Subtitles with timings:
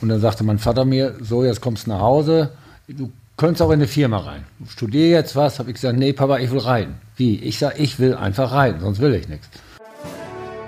[0.00, 2.50] Und dann sagte mein Vater mir, so, jetzt kommst du nach Hause,
[2.86, 4.44] du könntest auch in eine Firma rein.
[4.68, 6.94] Studier jetzt was, habe ich gesagt, nee, Papa, ich will reiten.
[7.16, 7.36] Wie?
[7.38, 9.48] Ich sage, ich will einfach reiten, sonst will ich nichts.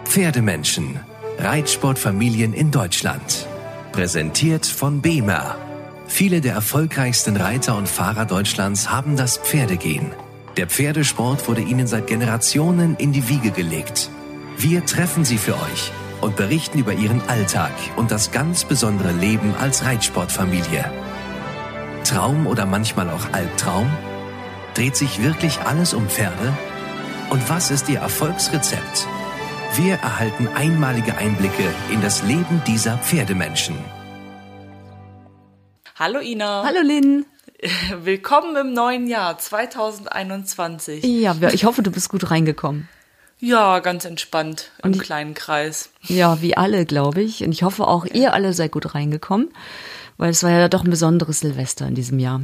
[0.05, 1.01] Pferdemenschen.
[1.39, 3.47] Reitsportfamilien in Deutschland.
[3.93, 5.57] Präsentiert von BEMA.
[6.07, 10.13] Viele der erfolgreichsten Reiter und Fahrer Deutschlands haben das Pferdegehen.
[10.57, 14.11] Der Pferdesport wurde ihnen seit Generationen in die Wiege gelegt.
[14.59, 19.55] Wir treffen sie für euch und berichten über ihren Alltag und das ganz besondere Leben
[19.59, 20.85] als Reitsportfamilie.
[22.05, 23.91] Traum oder manchmal auch Albtraum?
[24.75, 26.53] Dreht sich wirklich alles um Pferde?
[27.31, 29.07] Und was ist ihr Erfolgsrezept?
[29.77, 33.77] Wir erhalten einmalige Einblicke in das Leben dieser Pferdemenschen.
[35.97, 36.65] Hallo Ina.
[36.65, 37.27] Hallo Lynn.
[38.03, 41.05] Willkommen im neuen Jahr 2021.
[41.05, 42.89] Ja, ich hoffe, du bist gut reingekommen.
[43.41, 45.91] Ja, ganz entspannt im Und- kleinen Kreis.
[46.03, 47.43] Ja, wie alle, glaube ich.
[47.43, 49.49] Und ich hoffe auch, ihr alle seid gut reingekommen,
[50.19, 52.43] weil es war ja doch ein besonderes Silvester in diesem Jahr.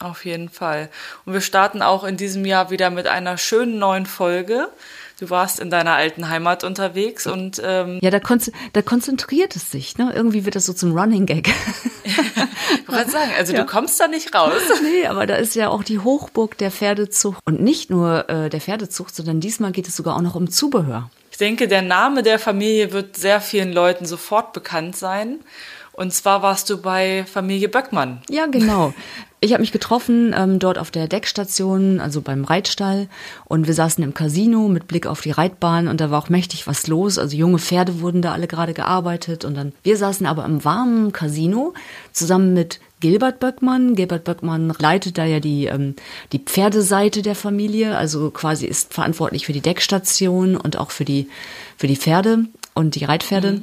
[0.00, 0.90] Auf jeden Fall.
[1.24, 4.68] Und wir starten auch in diesem Jahr wieder mit einer schönen neuen Folge.
[5.18, 9.70] Du warst in deiner alten Heimat unterwegs und ähm, Ja, da, konz da konzentriert es
[9.70, 10.12] sich, ne?
[10.14, 11.48] Irgendwie wird das so zum Running Gag.
[12.04, 14.52] ich wollte sagen, also du kommst da nicht raus.
[14.82, 17.40] nee, aber da ist ja auch die Hochburg der Pferdezucht.
[17.44, 21.10] Und nicht nur äh, der Pferdezucht, sondern diesmal geht es sogar auch noch um Zubehör.
[21.32, 25.40] Ich denke, der Name der Familie wird sehr vielen Leuten sofort bekannt sein.
[25.92, 28.22] Und zwar warst du bei Familie Böckmann.
[28.30, 28.94] Ja, genau.
[29.40, 33.08] Ich habe mich getroffen ähm, dort auf der Deckstation, also beim Reitstall.
[33.44, 36.66] Und wir saßen im Casino mit Blick auf die Reitbahn und da war auch mächtig
[36.66, 37.18] was los.
[37.18, 39.44] Also junge Pferde wurden da alle gerade gearbeitet.
[39.44, 41.72] Und dann, wir saßen aber im warmen Casino
[42.12, 43.94] zusammen mit Gilbert Böckmann.
[43.94, 45.94] Gilbert Böckmann leitet da ja die, ähm,
[46.32, 51.28] die Pferdeseite der Familie, also quasi ist verantwortlich für die Deckstation und auch für die,
[51.76, 53.62] für die Pferde und die Reitpferde.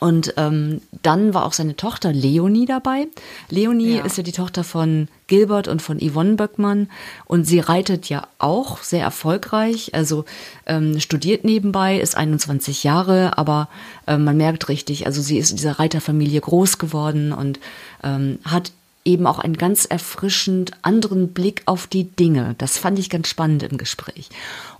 [0.00, 3.08] Und ähm, dann war auch seine Tochter Leonie dabei.
[3.50, 4.04] Leonie Ja.
[4.04, 6.88] ist ja die Tochter von Gilbert und von Yvonne Böckmann.
[7.26, 9.94] Und sie reitet ja auch sehr erfolgreich.
[9.94, 10.24] Also
[10.66, 13.68] ähm, studiert nebenbei, ist 21 Jahre, aber
[14.06, 17.58] äh, man merkt richtig, also sie ist in dieser Reiterfamilie groß geworden und
[18.02, 18.72] ähm, hat
[19.08, 22.54] eben auch einen ganz erfrischend anderen Blick auf die Dinge.
[22.58, 24.28] Das fand ich ganz spannend im Gespräch.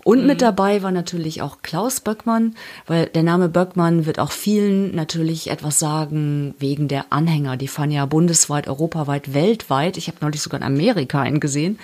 [0.05, 2.55] Und mit dabei war natürlich auch Klaus Böckmann,
[2.87, 7.57] weil der Name Böckmann wird auch vielen natürlich etwas sagen wegen der Anhänger.
[7.57, 9.97] Die fahren ja bundesweit, europaweit, weltweit.
[9.97, 11.79] Ich habe neulich sogar in Amerika einen gesehen,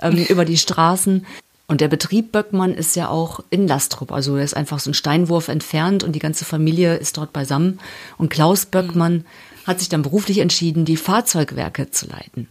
[0.00, 1.26] ähm, über die Straßen.
[1.68, 4.10] Und der Betrieb Böckmann ist ja auch in Lastrup.
[4.10, 7.78] Also er ist einfach so ein Steinwurf entfernt und die ganze Familie ist dort beisammen.
[8.18, 9.24] Und Klaus Böckmann
[9.66, 12.48] hat sich dann beruflich entschieden, die Fahrzeugwerke zu leiten.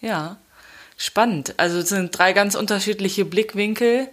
[0.00, 0.36] Ja,
[0.96, 1.54] spannend.
[1.56, 4.08] Also es sind drei ganz unterschiedliche Blickwinkel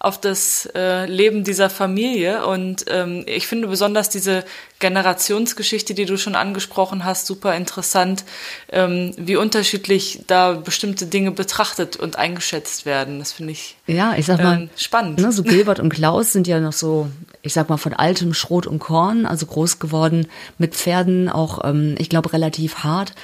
[0.00, 2.46] auf das äh, Leben dieser Familie.
[2.46, 4.44] Und ähm, ich finde besonders diese
[4.78, 8.24] Generationsgeschichte, die du schon angesprochen hast, super interessant,
[8.72, 13.18] ähm, wie unterschiedlich da bestimmte Dinge betrachtet und eingeschätzt werden.
[13.18, 15.20] Das finde ich Ja, ich sag mal, ähm, spannend.
[15.20, 17.10] Ne, so Gilbert und Klaus sind ja noch so,
[17.42, 20.26] ich sag mal, von altem Schrot und Korn, also groß geworden
[20.58, 23.14] mit Pferden, auch, ähm, ich glaube, relativ hart,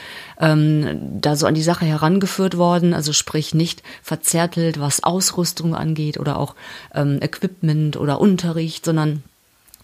[0.40, 6.18] ähm, da so an die Sache herangeführt worden, also sprich nicht verzärtelt, was Ausrüstung angeht
[6.18, 6.54] oder auch
[6.94, 9.22] ähm, Equipment oder Unterricht, sondern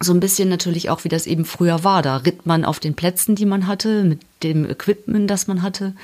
[0.01, 2.03] so ein bisschen natürlich auch, wie das eben früher war.
[2.03, 5.95] Da ritt man auf den Plätzen, die man hatte, mit dem Equipment, das man hatte.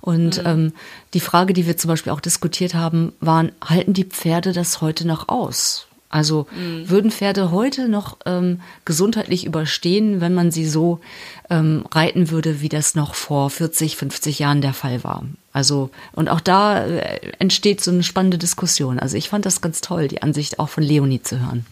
[0.00, 0.72] Und ähm,
[1.14, 5.06] die Frage, die wir zum Beispiel auch diskutiert haben, waren, halten die Pferde das heute
[5.06, 5.86] noch aus?
[6.10, 6.46] Also
[6.86, 11.00] würden Pferde heute noch ähm, gesundheitlich überstehen, wenn man sie so
[11.48, 15.24] ähm, reiten würde, wie das noch vor 40, 50 Jahren der Fall war?
[15.52, 18.98] Also, und auch da äh, entsteht so eine spannende Diskussion.
[18.98, 21.64] Also ich fand das ganz toll, die Ansicht auch von Leonie zu hören.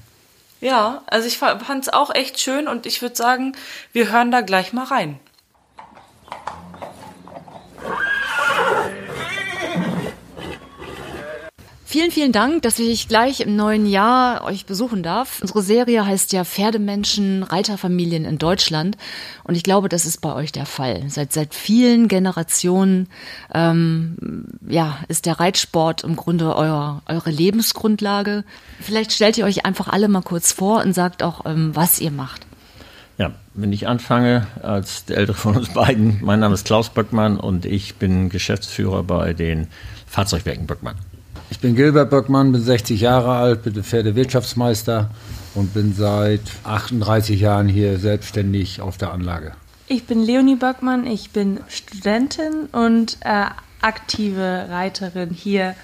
[0.61, 3.53] Ja, also ich fand es auch echt schön und ich würde sagen,
[3.93, 5.21] wir hören da gleich mal rein.
[11.91, 15.41] Vielen, vielen Dank, dass ich gleich im neuen Jahr euch besuchen darf.
[15.41, 18.99] Unsere Serie heißt ja Pferdemenschen, Reiterfamilien in Deutschland.
[19.43, 21.05] Und ich glaube, das ist bei euch der Fall.
[21.09, 23.09] Seit, seit vielen Generationen
[23.55, 28.45] ähm, ja, ist der Reitsport im Grunde euer, eure Lebensgrundlage.
[28.81, 32.11] Vielleicht stellt ihr euch einfach alle mal kurz vor und sagt auch, ähm, was ihr
[32.11, 32.47] macht.
[33.17, 37.39] Ja, wenn ich anfange, als der ältere von uns beiden, mein Name ist Klaus Böckmann
[37.39, 39.69] und ich bin Geschäftsführer bei den
[40.07, 40.97] Fahrzeugwerken Böckmann.
[41.51, 45.11] Ich bin Gilbert Böckmann, bin 60 Jahre alt, bin Pferdewirtschaftsmeister
[45.55, 49.55] und bin seit 38 Jahren hier selbstständig auf der Anlage.
[49.87, 53.47] Ich bin Leonie Böckmann, ich bin Studentin und äh,
[53.81, 55.75] aktive Reiterin hier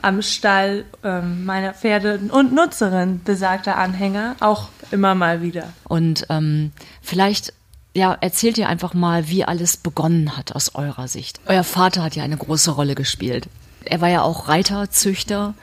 [0.00, 5.72] am Stall ähm, meiner Pferde und Nutzerin besagter Anhänger, auch immer mal wieder.
[5.84, 6.70] Und ähm,
[7.02, 7.52] vielleicht
[7.94, 11.40] ja, erzählt ihr einfach mal, wie alles begonnen hat aus eurer Sicht.
[11.46, 13.48] Euer Vater hat ja eine große Rolle gespielt.
[13.88, 15.54] Er war ja auch Reiter, Züchter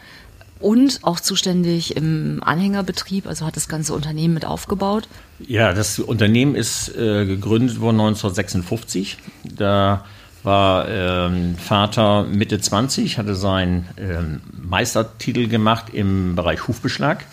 [0.60, 5.08] und auch zuständig im Anhängerbetrieb, also hat das ganze Unternehmen mit aufgebaut.
[5.40, 9.18] Ja, das Unternehmen ist äh, gegründet worden 1956.
[9.44, 10.06] Da
[10.44, 17.26] war ähm, Vater Mitte 20, hatte seinen ähm, Meistertitel gemacht im Bereich Hufbeschlag.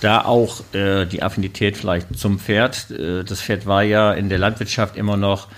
[0.00, 2.90] Da auch äh, die Affinität vielleicht zum Pferd.
[2.90, 5.48] Äh, das Pferd war ja in der Landwirtschaft immer noch,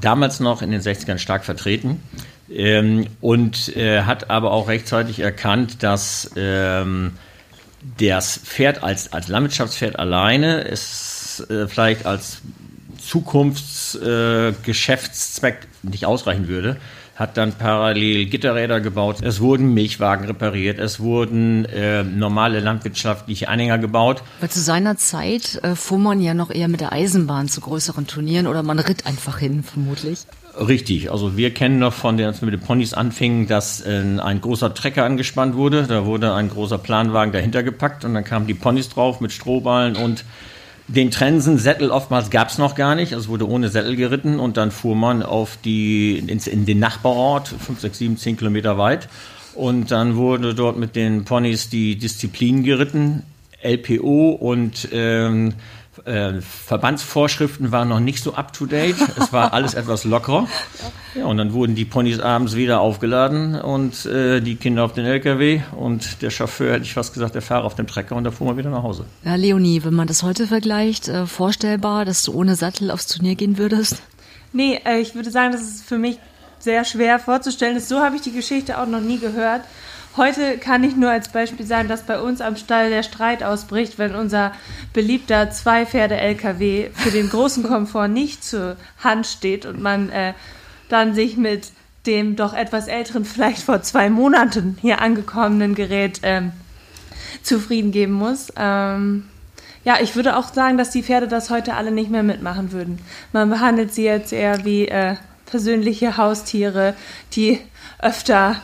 [0.00, 2.02] damals noch in den 60ern stark vertreten.
[2.50, 7.12] Ähm, und äh, hat aber auch rechtzeitig erkannt, dass ähm,
[7.98, 12.40] das Pferd als, als Landwirtschaftspferd alleine es äh, vielleicht als
[12.98, 16.78] Zukunftsgeschäftszweck äh, nicht ausreichen würde,
[17.16, 19.22] hat dann parallel Gitterräder gebaut.
[19.22, 24.22] Es wurden Milchwagen repariert, es wurden äh, normale landwirtschaftliche Anhänger gebaut.
[24.40, 28.06] Weil zu seiner Zeit äh, fuhr man ja noch eher mit der Eisenbahn zu größeren
[28.06, 30.26] Turnieren oder man ritt einfach hin, vermutlich.
[30.58, 34.02] Richtig, also wir kennen noch von den, als wir mit den Ponys anfingen, dass äh,
[34.18, 35.82] ein großer Trecker angespannt wurde.
[35.82, 39.96] Da wurde ein großer Planwagen dahinter gepackt und dann kamen die Ponys drauf mit Strohballen
[39.96, 40.24] und
[40.88, 44.56] den Trensen, Sättel oftmals gab es noch gar nicht, also wurde ohne Sättel geritten und
[44.56, 49.08] dann fuhr man auf die, in, in den Nachbarort, 5, 6, 7, 10 Kilometer weit.
[49.54, 53.24] Und dann wurde dort mit den Ponys die Disziplin geritten,
[53.62, 55.54] LPO und ähm,
[56.06, 58.96] äh, Verbandsvorschriften waren noch nicht so up to date.
[59.18, 60.48] Es war alles etwas lockerer.
[61.14, 65.04] Ja, und dann wurden die Ponys abends wieder aufgeladen und äh, die Kinder auf den
[65.04, 68.30] LKW und der Chauffeur, hätte ich fast gesagt, der Fahrer auf dem Trecker und da
[68.30, 69.04] fuhr man wieder nach Hause.
[69.24, 73.34] Ja, Leonie, wenn man das heute vergleicht, äh, vorstellbar, dass du ohne Sattel aufs Turnier
[73.34, 74.02] gehen würdest?
[74.52, 76.18] Nee, äh, ich würde sagen, das ist für mich
[76.58, 77.78] sehr schwer vorzustellen.
[77.80, 79.62] So habe ich die Geschichte auch noch nie gehört.
[80.16, 83.98] Heute kann ich nur als Beispiel sagen, dass bei uns am Stall der Streit ausbricht,
[83.98, 84.52] wenn unser
[84.94, 90.32] beliebter Zwei-Pferde-LKW für den großen Komfort nicht zur Hand steht und man äh,
[90.88, 91.70] dann sich mit
[92.06, 96.52] dem doch etwas älteren, vielleicht vor zwei Monaten hier angekommenen Gerät ähm,
[97.42, 98.50] zufrieden geben muss.
[98.56, 99.28] Ähm,
[99.84, 103.00] ja, ich würde auch sagen, dass die Pferde das heute alle nicht mehr mitmachen würden.
[103.32, 106.94] Man behandelt sie jetzt eher wie äh, persönliche Haustiere,
[107.32, 107.60] die
[107.98, 108.56] öfter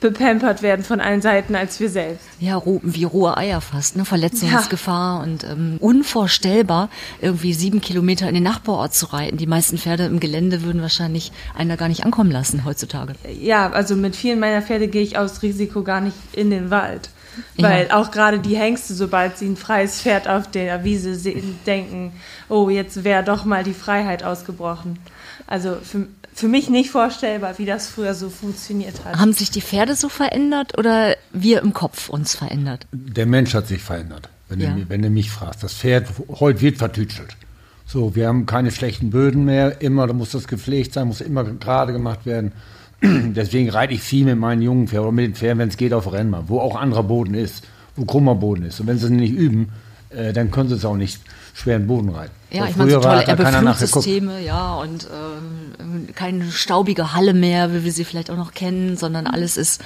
[0.00, 2.24] bepampert werden von allen Seiten als wir selbst.
[2.38, 4.04] Ja, wie rohe Eier fast, ne?
[4.04, 5.22] Verletzungsgefahr ja.
[5.22, 6.88] und ähm, unvorstellbar,
[7.20, 9.36] irgendwie sieben Kilometer in den Nachbarort zu reiten.
[9.36, 13.14] Die meisten Pferde im Gelände würden wahrscheinlich einer gar nicht ankommen lassen heutzutage.
[13.40, 17.10] Ja, also mit vielen meiner Pferde gehe ich aus Risiko gar nicht in den Wald.
[17.56, 17.96] Weil ja.
[17.96, 22.12] auch gerade die Hengste, sobald sie ein freies Pferd auf der Wiese sehen, denken,
[22.48, 24.98] oh, jetzt wäre doch mal die Freiheit ausgebrochen.
[25.46, 26.06] Also für,
[26.40, 29.18] für mich nicht vorstellbar, wie das früher so funktioniert hat.
[29.18, 32.86] Haben sich die Pferde so verändert oder wir im Kopf uns verändert?
[32.92, 34.70] Der Mensch hat sich verändert, wenn, ja.
[34.70, 35.62] du, wenn du mich fragst.
[35.62, 36.08] Das Pferd
[36.40, 37.36] heute wird vertütschelt.
[37.84, 39.82] So, wir haben keine schlechten Böden mehr.
[39.82, 42.52] Immer, da muss das gepflegt sein, muss immer gerade gemacht werden.
[43.02, 45.92] Deswegen reite ich viel mit meinen jungen Pferden oder mit den Pferden, wenn es geht,
[45.92, 47.66] auf Rennbahn, wo auch anderer Boden ist,
[47.96, 48.80] wo krummer Boden ist.
[48.80, 49.72] Und wenn sie es nicht üben,
[50.08, 51.20] äh, dann können sie es auch nicht
[51.54, 52.34] schweren Boden reiten.
[52.50, 57.92] Ja, ich meine, so tolle Erbeflugsysteme, ja, und ähm, keine staubige Halle mehr, wie wir
[57.92, 59.80] sie vielleicht auch noch kennen, sondern alles ist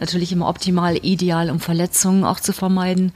[0.00, 3.12] natürlich immer optimal, ideal, um Verletzungen auch zu vermeiden.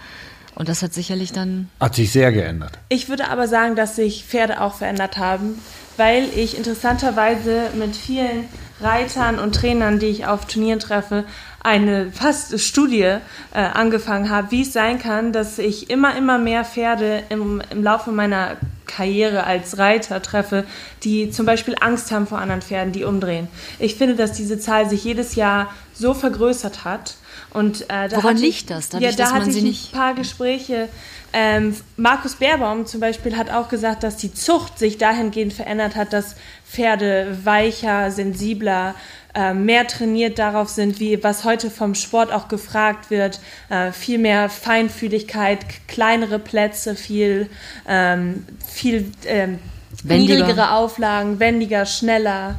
[0.54, 1.68] Und das hat sicherlich dann.
[1.80, 2.78] Hat sich sehr geändert.
[2.88, 5.58] Ich würde aber sagen, dass sich Pferde auch verändert haben,
[5.96, 8.46] weil ich interessanterweise mit vielen
[8.80, 11.24] Reitern und Trainern, die ich auf Turnieren treffe,
[11.64, 13.18] eine fast Studie äh,
[13.54, 18.12] angefangen habe, wie es sein kann, dass ich immer, immer mehr Pferde im, im Laufe
[18.12, 20.64] meiner Karriere als Reiter treffe,
[21.04, 23.48] die zum Beispiel Angst haben vor anderen Pferden, die umdrehen.
[23.78, 27.14] Ich finde, dass diese Zahl sich jedes Jahr so vergrößert hat.
[27.50, 28.90] Und, äh, da Woran liegt das?
[28.90, 30.90] Dadurch, ja, da hatte ich ein paar Gespräche.
[31.32, 36.12] Ähm, Markus Baerbaum zum Beispiel hat auch gesagt, dass die Zucht sich dahingehend verändert hat,
[36.12, 36.36] dass
[36.68, 38.94] Pferde weicher, sensibler,
[39.34, 44.18] äh, mehr trainiert darauf sind, wie was heute vom Sport auch gefragt wird, äh, viel
[44.18, 47.48] mehr Feinfühligkeit, kleinere Plätze, viel,
[47.88, 49.58] ähm, viel ähm,
[50.04, 52.56] niedrigere Auflagen, wendiger, schneller.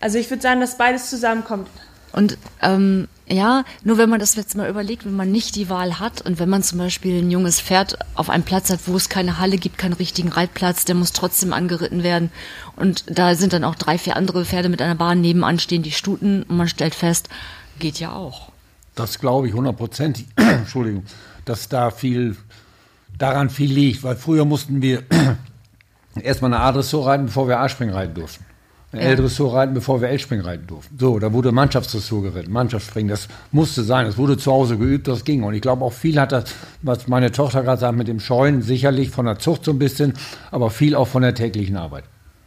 [0.00, 1.68] Also ich würde sagen, dass beides zusammenkommt.
[2.14, 5.98] Und ähm, ja, nur wenn man das jetzt mal überlegt, wenn man nicht die Wahl
[5.98, 9.08] hat und wenn man zum Beispiel ein junges Pferd auf einem Platz hat, wo es
[9.08, 12.30] keine Halle gibt, keinen richtigen Reitplatz, der muss trotzdem angeritten werden.
[12.76, 15.90] Und da sind dann auch drei, vier andere Pferde mit einer Bahn nebenan stehen, die
[15.90, 17.28] Stuten, und man stellt fest,
[17.80, 18.52] geht ja auch.
[18.94, 21.04] Das glaube ich hundertprozentig, Entschuldigung,
[21.46, 22.36] dass da viel,
[23.18, 25.02] daran viel liegt, weil früher mussten wir
[26.22, 28.44] erstmal eine A-Dressur reiten, bevor wir A-Spring reiten durften.
[28.96, 30.96] L-Dressur reiten, bevor wir L-Spring reiten durften.
[30.98, 35.24] So, da wurde Mannschaftsdressur geritten, Mannschaftsspringen, das musste sein, das wurde zu Hause geübt, das
[35.24, 35.42] ging.
[35.42, 36.44] Und ich glaube auch viel hat das,
[36.82, 40.14] was meine Tochter gerade sagt, mit dem Scheuen, sicherlich von der Zucht so ein bisschen,
[40.50, 42.04] aber viel auch von der täglichen Arbeit.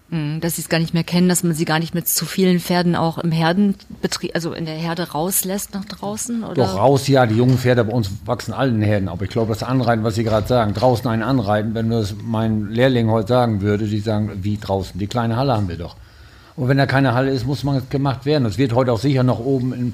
[0.10, 2.26] Mhm, dass sie es gar nicht mehr kennen, dass man sie gar nicht mit zu
[2.26, 6.44] vielen Pferden auch im Herdenbetrieb, also in der Herde rauslässt nach draußen?
[6.44, 6.54] Oder?
[6.54, 9.10] Doch, raus, ja, die jungen Pferde bei uns wachsen allen Herden.
[9.10, 12.70] Aber ich glaube, das Anreiten, was Sie gerade sagen, draußen einen anreiten, wenn das mein
[12.70, 15.98] Lehrling heute sagen würde, die sagen, wie draußen, die kleine Halle haben wir doch.
[16.58, 18.44] Und wenn da keine Halle ist, muss man gemacht werden.
[18.44, 19.94] Das wird heute auch sicher noch oben in,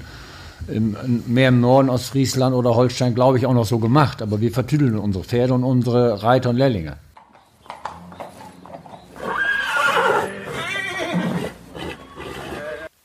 [0.66, 4.22] im, mehr im Norden Ostfriesland oder Holstein, glaube ich, auch noch so gemacht.
[4.22, 6.96] Aber wir vertüdeln unsere Pferde und unsere Reiter und Lehrlinge.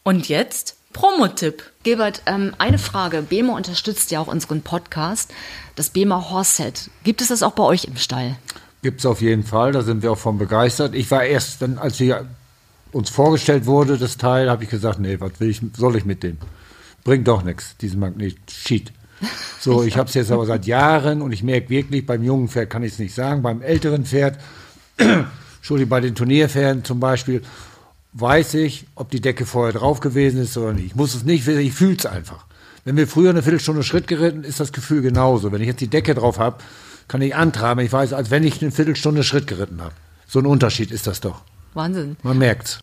[0.03, 1.61] Und jetzt Promotipp.
[1.83, 3.21] Gilbert, ähm, eine Frage.
[3.21, 5.33] BEMA unterstützt ja auch unseren Podcast,
[5.75, 6.89] das BEMA Horse Set.
[7.03, 8.37] Gibt es das auch bei euch im Stall?
[8.81, 10.95] Gibt es auf jeden Fall, da sind wir auch von begeistert.
[10.95, 12.25] Ich war erst, dann, als wir
[12.91, 16.23] uns vorgestellt wurde, das Teil, habe ich gesagt, nee, was will ich, soll ich mit
[16.23, 16.37] dem?
[17.03, 18.37] Bringt doch nichts, diesen Magnet.
[18.49, 18.91] Shit.
[19.59, 22.69] So, ich habe es jetzt aber seit Jahren und ich merke wirklich, beim jungen Pferd
[22.69, 24.39] kann ich es nicht sagen, beim älteren Pferd,
[25.57, 27.41] Entschuldigung, bei den Turnierpferden zum Beispiel,
[28.13, 30.87] weiß ich, ob die Decke vorher drauf gewesen ist oder nicht.
[30.87, 32.45] Ich muss es nicht wissen, ich fühle es einfach.
[32.85, 35.51] Wenn wir früher eine Viertelstunde Schritt geritten, ist das Gefühl genauso.
[35.51, 36.57] Wenn ich jetzt die Decke drauf habe,
[37.07, 37.85] kann ich antraben.
[37.85, 39.93] Ich weiß, als wenn ich eine Viertelstunde Schritt geritten habe.
[40.27, 41.41] So ein Unterschied ist das doch.
[41.79, 42.17] Wahnsinn.
[42.23, 42.79] Man merkt's.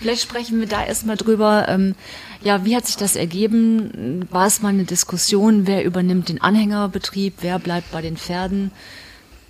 [0.00, 1.66] Vielleicht sprechen wir da erstmal drüber.
[1.68, 1.94] Ähm,
[2.42, 4.28] ja, wie hat sich das ergeben?
[4.30, 8.70] War es mal eine Diskussion, wer übernimmt den Anhängerbetrieb, wer bleibt bei den Pferden?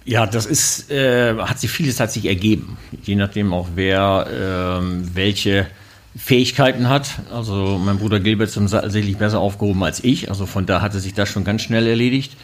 [0.06, 5.14] Ja, das ist, äh, hat sich vieles hat sich ergeben, je nachdem auch wer äh,
[5.14, 5.66] welche
[6.16, 7.08] Fähigkeiten hat.
[7.32, 11.14] Also mein Bruder Gilbert ist tatsächlich besser aufgehoben als ich, also von da hatte sich
[11.14, 12.36] das schon ganz schnell erledigt,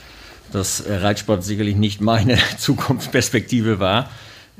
[0.53, 4.11] dass Reitsport sicherlich nicht meine Zukunftsperspektive war.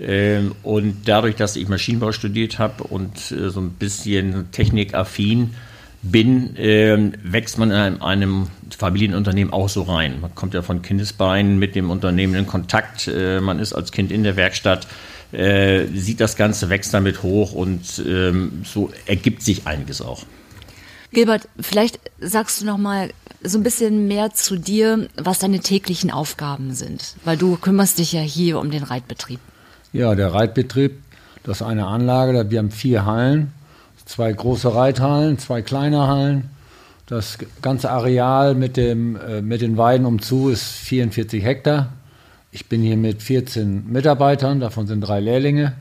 [0.01, 5.55] Ähm, und dadurch, dass ich Maschinenbau studiert habe und äh, so ein bisschen technikaffin
[6.03, 10.21] bin, äh, wächst man in einem, Familienunternehmen auch so rein.
[10.21, 13.09] Man kommt ja von Kindesbeinen mit dem Unternehmen in Kontakt.
[13.09, 14.87] Äh, man ist als Kind in der Werkstatt,
[15.33, 20.25] äh, sieht das Ganze, wächst damit hoch und ähm, so ergibt sich einiges auch.
[21.13, 23.11] Gilbert, vielleicht sagst du noch mal
[23.43, 28.13] so ein bisschen mehr zu dir, was deine täglichen Aufgaben sind, weil du kümmerst dich
[28.13, 29.41] ja hier um den Reitbetrieb.
[29.93, 31.01] Ja, der Reitbetrieb,
[31.43, 33.53] das ist eine Anlage, wir haben vier Hallen
[34.11, 36.51] zwei große Reithallen, zwei kleine Hallen.
[37.07, 41.93] Das ganze Areal mit, dem, äh, mit den Weiden umzu ist 44 Hektar.
[42.53, 45.75] Ich bin hier mit 14 Mitarbeitern, davon sind drei Lehrlinge.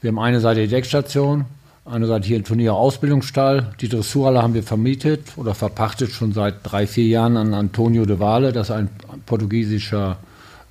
[0.00, 1.44] Wir haben eine Seite die Deckstation,
[1.84, 3.74] eine Seite hier ein Turnier-Ausbildungsstall.
[3.80, 8.18] Die Dressurhalle haben wir vermietet oder verpachtet schon seit drei, vier Jahren an Antonio de
[8.18, 8.52] Valle.
[8.52, 8.88] Das ist ein
[9.26, 10.16] portugiesischer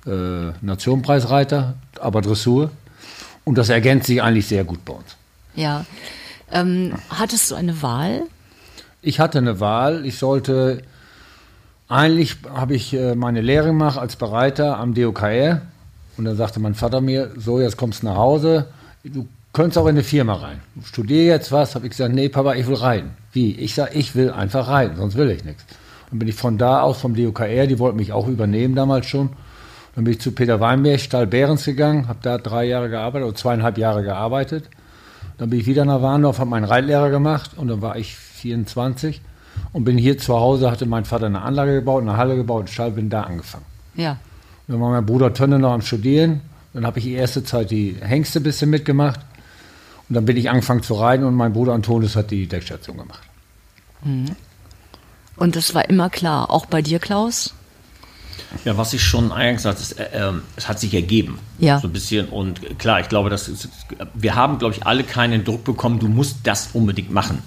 [0.06, 2.70] äh, Nationenpreisreiter, aber Dressur.
[3.44, 5.16] Und das ergänzt sich eigentlich sehr gut bei uns.
[5.54, 5.84] Ja,
[6.50, 8.22] ähm, hattest du eine Wahl?
[9.02, 10.06] Ich hatte eine Wahl.
[10.06, 10.82] Ich sollte,
[11.88, 15.62] eigentlich habe ich äh, meine Lehre gemacht als Bereiter am DOKR.
[16.16, 18.68] Und dann sagte mein Vater mir, so, jetzt kommst du nach Hause,
[19.02, 20.60] du könntest auch in eine Firma rein.
[20.84, 23.10] Studiere jetzt was, habe ich gesagt, nee, Papa, ich will reiten.
[23.32, 23.52] Wie?
[23.52, 25.64] Ich sage, ich will einfach reiten, sonst will ich nichts.
[26.10, 29.30] Dann bin ich von da aus vom DOKR, die wollten mich auch übernehmen damals schon.
[29.94, 33.36] Dann bin ich zu Peter Weinberg, Stall Behrens gegangen, habe da drei Jahre gearbeitet oder
[33.36, 34.64] zweieinhalb Jahre gearbeitet.
[35.38, 39.20] Dann bin ich wieder nach Warndorf, habe meinen Reitlehrer gemacht und dann war ich 24
[39.72, 42.68] und bin hier zu Hause, hatte mein Vater eine Anlage gebaut, eine Halle gebaut, einen
[42.68, 43.64] Stall, bin da angefangen.
[43.94, 44.16] Ja.
[44.68, 46.40] dann war mein Bruder Tönne noch am Studieren.
[46.72, 49.20] Dann habe ich die erste Zeit die Hengste ein bisschen mitgemacht.
[50.12, 53.22] Und dann bin ich angefangen zu reiten und mein Bruder Antonius hat die Deckstation gemacht.
[54.04, 54.36] Mhm.
[55.36, 57.54] Und das war immer klar, auch bei dir, Klaus?
[58.66, 61.38] Ja, was ich schon eingangs sagte, es, äh, äh, es hat sich ergeben.
[61.60, 61.80] Ja.
[61.80, 62.28] So ein bisschen.
[62.28, 63.70] Und klar, ich glaube, dass ist,
[64.12, 67.42] wir haben, glaube ich, alle keinen Druck bekommen, du musst das unbedingt machen.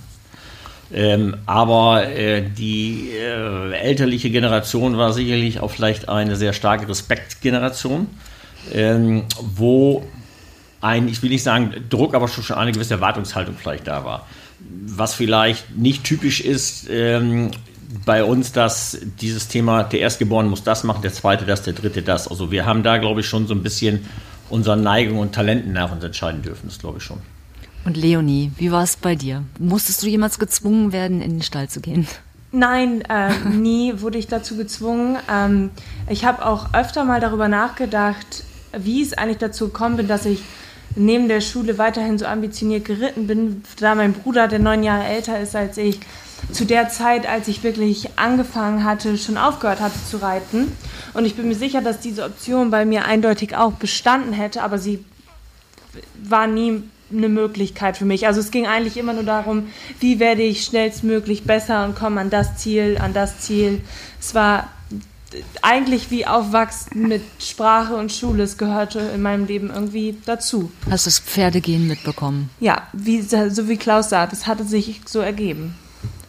[0.92, 8.08] Ähm, aber äh, die äh, elterliche Generation war sicherlich auch vielleicht eine sehr starke Respektgeneration,
[8.74, 10.04] ähm, wo
[10.86, 14.28] ein, ich will nicht sagen Druck, aber schon eine gewisse Erwartungshaltung vielleicht da war.
[14.86, 17.52] Was vielleicht nicht typisch ist, ähm,
[18.06, 22.02] bei uns, dass dieses Thema, der Erstgeborene muss das machen, der Zweite das, der Dritte
[22.02, 22.28] das.
[22.28, 24.06] Also wir haben da, glaube ich, schon so ein bisschen
[24.50, 27.20] unseren Neigungen und Talenten nach uns entscheiden dürfen, das glaube ich schon.
[27.86, 29.44] Und Leonie, wie war es bei dir?
[29.60, 32.08] Musstest du jemals gezwungen werden, in den Stall zu gehen?
[32.52, 35.18] Nein, äh, nie wurde ich dazu gezwungen.
[35.32, 35.70] Ähm,
[36.10, 38.44] ich habe auch öfter mal darüber nachgedacht,
[38.78, 40.42] wie es eigentlich dazu gekommen bin, dass ich
[40.96, 43.64] neben der Schule weiterhin so ambitioniert geritten bin.
[43.80, 46.00] Da mein Bruder, der neun Jahre älter ist als ich,
[46.52, 50.72] zu der Zeit, als ich wirklich angefangen hatte, schon aufgehört hatte zu reiten.
[51.14, 54.78] Und ich bin mir sicher, dass diese Option bei mir eindeutig auch bestanden hätte, aber
[54.78, 55.04] sie
[56.24, 58.28] war nie eine Möglichkeit für mich.
[58.28, 59.68] Also es ging eigentlich immer nur darum,
[60.00, 63.82] wie werde ich schnellstmöglich besser und komme an das Ziel, an das Ziel.
[64.20, 64.70] Es war
[65.62, 68.44] eigentlich wie Aufwachsen mit Sprache und Schule.
[68.44, 70.72] Es gehörte in meinem Leben irgendwie dazu.
[70.90, 72.50] Hast du das Pferdegehen mitbekommen?
[72.60, 75.76] Ja, wie, so wie Klaus sagt, es hatte sich so ergeben.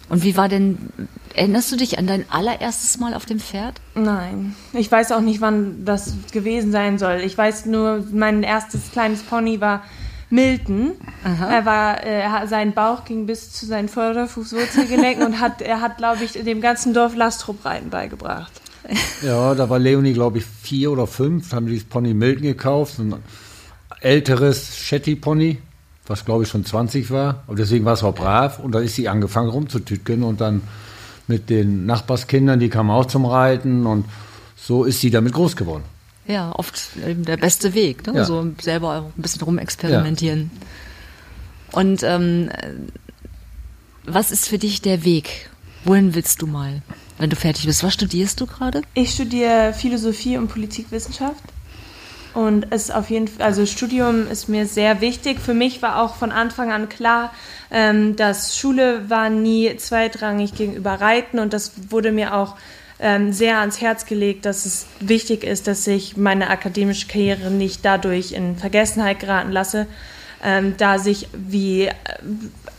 [0.08, 0.78] Und wie war denn,
[1.34, 3.80] erinnerst du dich an dein allererstes Mal auf dem Pferd?
[3.94, 7.20] Nein, ich weiß auch nicht, wann das gewesen sein soll.
[7.24, 9.82] Ich weiß nur, mein erstes kleines Pony war
[10.30, 10.92] Milton.
[11.24, 11.52] Aha.
[11.52, 16.24] Er war, äh, sein Bauch ging bis zu seinen Vorderfußwurzelgelenken und hat, er hat, glaube
[16.24, 18.52] ich, dem ganzen Dorf Lastrop-Reiten beigebracht.
[19.22, 23.14] Ja, da war Leonie, glaube ich, vier oder fünf, haben dieses Pony Milton gekauft, ein
[24.00, 25.58] älteres Shetty-Pony,
[26.06, 27.42] was glaube ich schon 20 war.
[27.46, 28.58] Und deswegen war es auch brav.
[28.58, 30.62] Und da ist sie angefangen rumzutütkeln und dann
[31.26, 34.04] mit den Nachbarskindern, die kamen auch zum Reiten und
[34.56, 35.84] so ist sie damit groß geworden.
[36.26, 38.18] Ja, oft eben der beste Weg, ne?
[38.18, 38.24] ja.
[38.24, 40.50] so selber ein bisschen rumexperimentieren.
[40.52, 41.80] Ja.
[41.80, 42.50] Und ähm,
[44.04, 45.50] was ist für dich der Weg?
[45.86, 46.82] Wohin willst du mal,
[47.16, 47.84] wenn du fertig bist?
[47.84, 48.82] Was studierst du gerade?
[48.94, 51.44] Ich studiere Philosophie und Politikwissenschaft.
[52.34, 55.38] Und es auf jeden Fall, also Studium ist mir sehr wichtig.
[55.38, 57.32] Für mich war auch von Anfang an klar,
[57.70, 62.56] ähm, dass Schule war nie zweitrangig gegenüber Reiten und das wurde mir auch
[62.98, 67.84] ähm, sehr ans Herz gelegt, dass es wichtig ist, dass ich meine akademische Karriere nicht
[67.84, 69.86] dadurch in Vergessenheit geraten lasse,
[70.42, 71.92] ähm, da sich wie äh,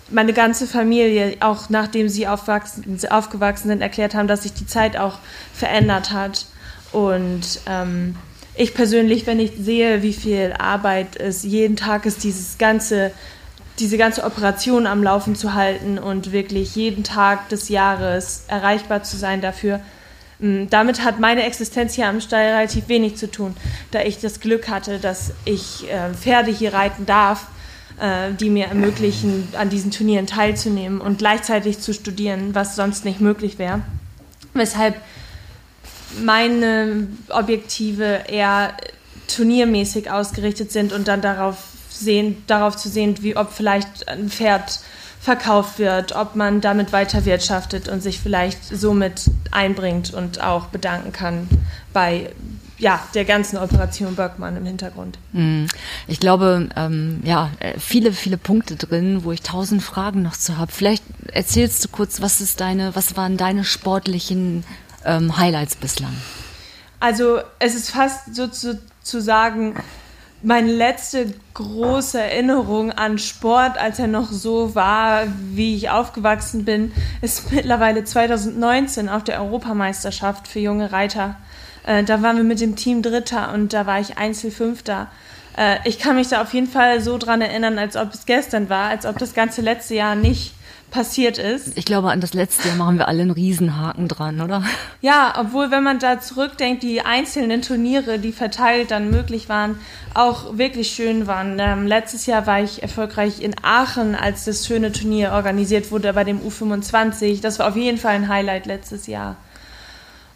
[0.10, 5.20] meine ganze Familie, auch nachdem sie aufgewachsen sind, erklärt haben, dass sich die Zeit auch
[5.54, 6.46] verändert hat.
[6.92, 8.16] Und ähm,
[8.56, 13.12] ich persönlich, wenn ich sehe, wie viel Arbeit es jeden Tag ist, dieses ganze,
[13.80, 19.18] diese ganze Operation am Laufen zu halten und wirklich jeden Tag des Jahres erreichbar zu
[19.18, 19.80] sein dafür,
[20.40, 23.56] mm, damit hat meine Existenz hier am Stall relativ wenig zu tun,
[23.92, 27.48] da ich das Glück hatte, dass ich äh, Pferde hier reiten darf,
[28.00, 33.22] äh, die mir ermöglichen, an diesen Turnieren teilzunehmen und gleichzeitig zu studieren, was sonst nicht
[33.22, 33.82] möglich wäre.
[34.54, 34.96] Weshalb
[36.24, 38.74] meine Objektive eher
[39.28, 41.58] turniermäßig ausgerichtet sind und dann darauf,
[41.90, 44.80] sehen, darauf zu sehen, wie ob vielleicht ein Pferd
[45.20, 51.12] verkauft wird, ob man damit weiter wirtschaftet und sich vielleicht somit einbringt und auch bedanken
[51.12, 51.50] kann
[51.92, 52.30] bei
[52.78, 55.18] ja, der ganzen Operation Bergmann im Hintergrund.
[55.34, 55.68] Hm.
[56.08, 60.72] Ich glaube, ähm, ja, viele, viele Punkte drin, wo ich tausend Fragen noch zu habe.
[60.72, 64.64] Vielleicht erzählst du kurz, was ist deine, was waren deine sportlichen
[65.06, 66.14] ähm, Highlights bislang?
[67.00, 69.76] Also es ist fast sozusagen
[70.44, 76.92] meine letzte große Erinnerung an Sport, als er noch so war, wie ich aufgewachsen bin,
[77.22, 81.38] ist mittlerweile 2019 auf der Europameisterschaft für junge Reiter.
[81.88, 85.08] Äh, da waren wir mit dem Team Dritter und da war ich Einzelfünfter.
[85.58, 88.70] Äh, ich kann mich da auf jeden Fall so dran erinnern, als ob es gestern
[88.70, 90.54] war, als ob das ganze letzte Jahr nicht
[90.92, 91.78] passiert ist.
[91.78, 94.64] Ich glaube, an das letzte Jahr machen wir alle einen Riesenhaken dran, oder?
[95.02, 99.78] Ja, obwohl, wenn man da zurückdenkt, die einzelnen Turniere, die verteilt dann möglich waren,
[100.14, 101.58] auch wirklich schön waren.
[101.60, 106.24] Ähm, letztes Jahr war ich erfolgreich in Aachen, als das schöne Turnier organisiert wurde bei
[106.24, 107.42] dem U25.
[107.42, 109.36] Das war auf jeden Fall ein Highlight letztes Jahr.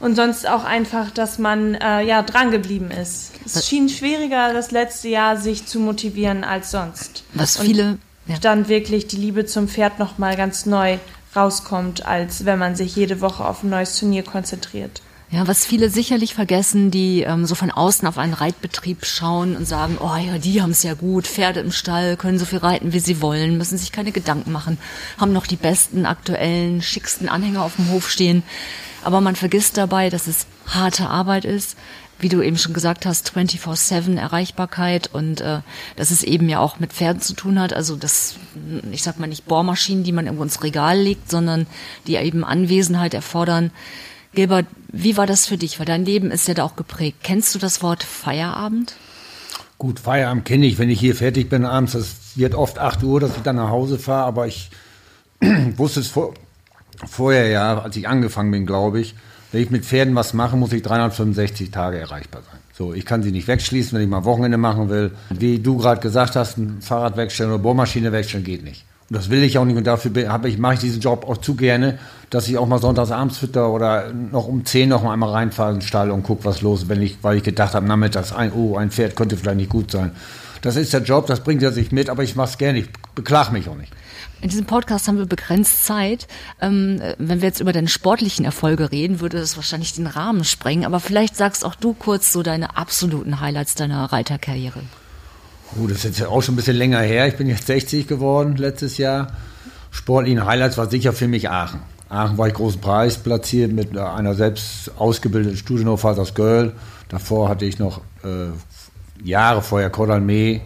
[0.02, 3.32] Und sonst auch einfach, dass man äh, ja dran geblieben ist.
[3.46, 7.24] Es schien schwieriger, das letzte Jahr sich zu motivieren als sonst.
[7.34, 8.38] Was viele ja.
[8.42, 10.98] dann wirklich die Liebe zum Pferd nochmal ganz neu
[11.36, 15.02] rauskommt, als wenn man sich jede Woche auf ein neues Turnier konzentriert.
[15.30, 19.66] Ja, was viele sicherlich vergessen, die ähm, so von außen auf einen Reitbetrieb schauen und
[19.66, 22.92] sagen, oh ja, die haben es ja gut, Pferde im Stall, können so viel reiten,
[22.92, 24.78] wie sie wollen, müssen sich keine Gedanken machen,
[25.18, 28.44] haben noch die besten, aktuellen, schicksten Anhänger auf dem Hof stehen.
[29.04, 31.78] Aber man vergisst dabei, dass es harte Arbeit ist,
[32.20, 35.62] wie du eben schon gesagt hast, 24-7 Erreichbarkeit und äh,
[35.96, 37.74] dass es eben ja auch mit Pferden zu tun hat.
[37.74, 38.36] Also das,
[38.92, 41.66] ich sag mal nicht Bohrmaschinen, die man irgendwo ins Regal legt, sondern
[42.06, 43.72] die eben Anwesenheit erfordern.
[44.34, 45.80] Gilbert, wie war das für dich?
[45.80, 47.18] Weil dein Leben ist ja da auch geprägt.
[47.24, 48.96] Kennst du das Wort Feierabend?
[49.78, 51.94] Gut, Feierabend kenne ich, wenn ich hier fertig bin abends.
[51.94, 54.70] Das wird oft 8 Uhr, dass ich dann nach Hause fahre, aber ich
[55.76, 56.34] wusste es vor,
[57.08, 59.16] vorher ja, als ich angefangen bin, glaube ich,
[59.52, 62.60] wenn ich mit Pferden was mache, muss ich 365 Tage erreichbar sein.
[62.74, 65.12] So, ich kann sie nicht wegschließen, wenn ich mal Wochenende machen will.
[65.30, 68.86] Wie du gerade gesagt hast, ein Fahrrad wegstellen oder Bohrmaschine wegstellen geht nicht.
[69.10, 70.12] Und das will ich auch nicht und dafür
[70.46, 73.70] ich, mache ich diesen Job auch zu gerne, dass ich auch mal sonntags abends fütter
[73.70, 76.84] oder noch um 10 noch mal einmal reinfahre in den Stall und gucke, was los
[76.84, 79.70] ist, wenn ich, weil ich gedacht habe, nachmittags, ein, oh, ein Pferd könnte vielleicht nicht
[79.70, 80.12] gut sein.
[80.62, 82.88] Das ist der Job, das bringt er sich mit, aber ich mache es gerne, ich
[83.16, 83.92] beklag mich auch nicht.
[84.42, 86.28] In diesem Podcast haben wir begrenzt Zeit.
[86.62, 90.86] Ähm, wenn wir jetzt über deine sportlichen Erfolge reden, würde das wahrscheinlich den Rahmen sprengen.
[90.86, 94.82] Aber vielleicht sagst auch du kurz so deine absoluten Highlights deiner Reiterkarriere.
[95.80, 97.28] Oh, das ist jetzt auch schon ein bisschen länger her.
[97.28, 99.28] Ich bin jetzt 60 geworden letztes Jahr.
[99.92, 101.82] Sportlichen Highlights war sicher für mich Aachen.
[102.10, 106.74] Aachen war ich großen Preis platziert mit einer selbst ausgebildeten Studienhof aus Göll.
[107.10, 108.50] Davor hatte ich noch äh,
[109.24, 110.62] Jahre vorher Cordalmee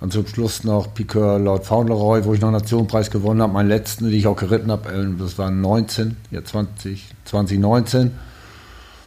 [0.00, 3.52] und zum Schluss noch Piqueur Lord Fauntleroy, wo ich noch Nationenpreis gewonnen habe.
[3.52, 8.10] Meinen letzten, den ich auch geritten habe, das war 19, ja 20, 2019.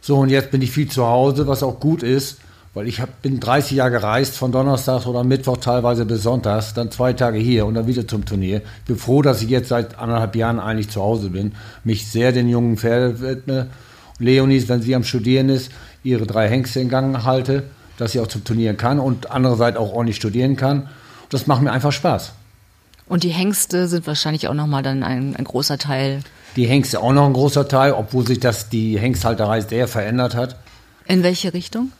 [0.00, 2.38] So, und jetzt bin ich viel zu Hause, was auch gut ist,
[2.74, 6.90] weil ich hab, bin 30 Jahre gereist, von Donnerstag oder Mittwoch teilweise bis Sonntags, dann
[6.90, 8.58] zwei Tage hier und dann wieder zum Turnier.
[8.80, 11.52] Ich bin froh, dass ich jetzt seit anderthalb Jahren eigentlich zu Hause bin,
[11.82, 13.68] mich sehr den jungen Pferden widme.
[14.20, 15.72] Leonis, wenn sie am Studieren ist,
[16.04, 17.64] ihre drei Hengste in Gang halte
[17.98, 20.88] dass sie auch zum Turnieren kann und andererseits auch ordentlich studieren kann.
[21.30, 22.32] Das macht mir einfach Spaß.
[23.06, 26.20] Und die Hengste sind wahrscheinlich auch nochmal dann ein, ein, großer Teil.
[26.56, 30.56] Die Hengste auch noch ein großer Teil, obwohl sich das die Hengsthalterei sehr verändert hat.
[31.06, 31.92] In welche Richtung?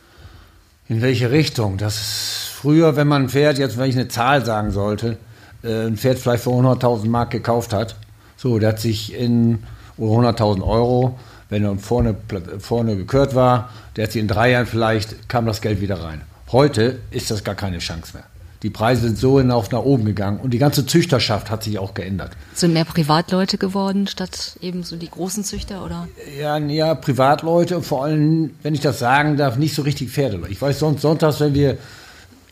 [0.88, 1.76] In welche Richtung?
[1.76, 5.18] Das ist früher, wenn man ein Pferd, jetzt wenn ich eine Zahl sagen sollte,
[5.62, 7.96] äh, ein Pferd vielleicht für 100.000 Mark gekauft hat,
[8.36, 9.62] so, der hat sich in
[9.98, 11.18] 100.000 Euro
[11.54, 12.16] wenn er vorne,
[12.58, 16.22] vorne gekürt war, der hat sie in drei Jahren vielleicht, kam das Geld wieder rein.
[16.50, 18.24] Heute ist das gar keine Chance mehr.
[18.64, 21.94] Die Preise sind so hinauf nach oben gegangen und die ganze Züchterschaft hat sich auch
[21.94, 22.32] geändert.
[22.54, 26.08] Sind mehr Privatleute geworden statt eben so die großen Züchter oder?
[26.40, 30.50] Ja, ja, Privatleute und vor allem, wenn ich das sagen darf, nicht so richtig Pferdeleute.
[30.50, 31.78] Ich weiß sonst sonntags, wenn wir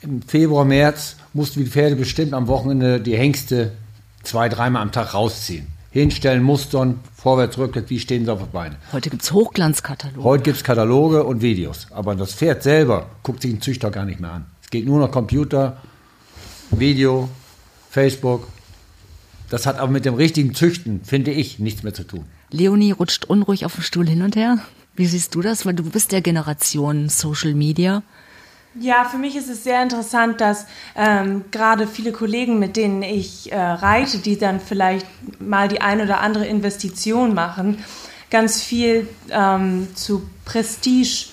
[0.03, 3.73] im Februar, März mussten wir die Pferde bestimmt am Wochenende die Hengste
[4.23, 8.77] zwei, dreimal am Tag rausziehen hinstellen, mustern, vorwärts, rückwärts, wie stehen sie auf den Beinen.
[8.93, 10.25] Heute gibt es Hochglanzkataloge.
[10.25, 11.87] Heute gibt es Kataloge und Videos.
[11.91, 14.47] Aber das Pferd selber guckt sich ein Züchter gar nicht mehr an.
[14.63, 15.77] Es geht nur noch Computer,
[16.71, 17.29] Video,
[17.91, 18.49] Facebook.
[19.51, 22.25] Das hat aber mit dem richtigen Züchten, finde ich, nichts mehr zu tun.
[22.51, 24.59] Leonie rutscht unruhig auf dem Stuhl hin und her.
[24.97, 25.67] Wie siehst du das?
[25.67, 28.03] Weil du bist der Generation Social Media.
[28.81, 33.53] Ja, für mich ist es sehr interessant, dass ähm, gerade viele Kollegen, mit denen ich
[33.53, 35.07] äh, reite, die dann vielleicht
[35.41, 37.85] mal die ein oder andere Investition machen,
[38.31, 41.27] ganz viel ähm, zu Prestige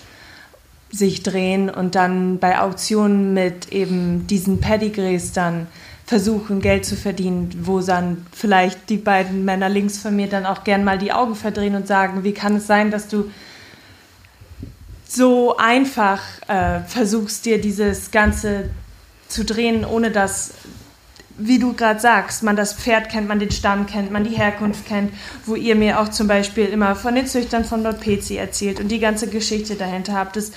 [0.92, 5.68] sich drehen und dann bei Auktionen mit eben diesen Pedigrees dann
[6.06, 10.66] versuchen, Geld zu verdienen, wo dann vielleicht die beiden Männer links von mir dann auch
[10.66, 13.32] gern mal die Augen verdrehen und sagen, wie kann es sein, dass du
[15.10, 18.70] so einfach äh, versuchst, dir dieses Ganze
[19.28, 20.54] zu drehen, ohne dass,
[21.38, 24.88] wie du gerade sagst, man das Pferd kennt, man den Stamm kennt, man die Herkunft
[24.88, 25.12] kennt,
[25.46, 28.90] wo ihr mir auch zum Beispiel immer von den Züchtern von Lord Pezi erzählt und
[28.90, 30.36] die ganze Geschichte dahinter habt.
[30.36, 30.52] Das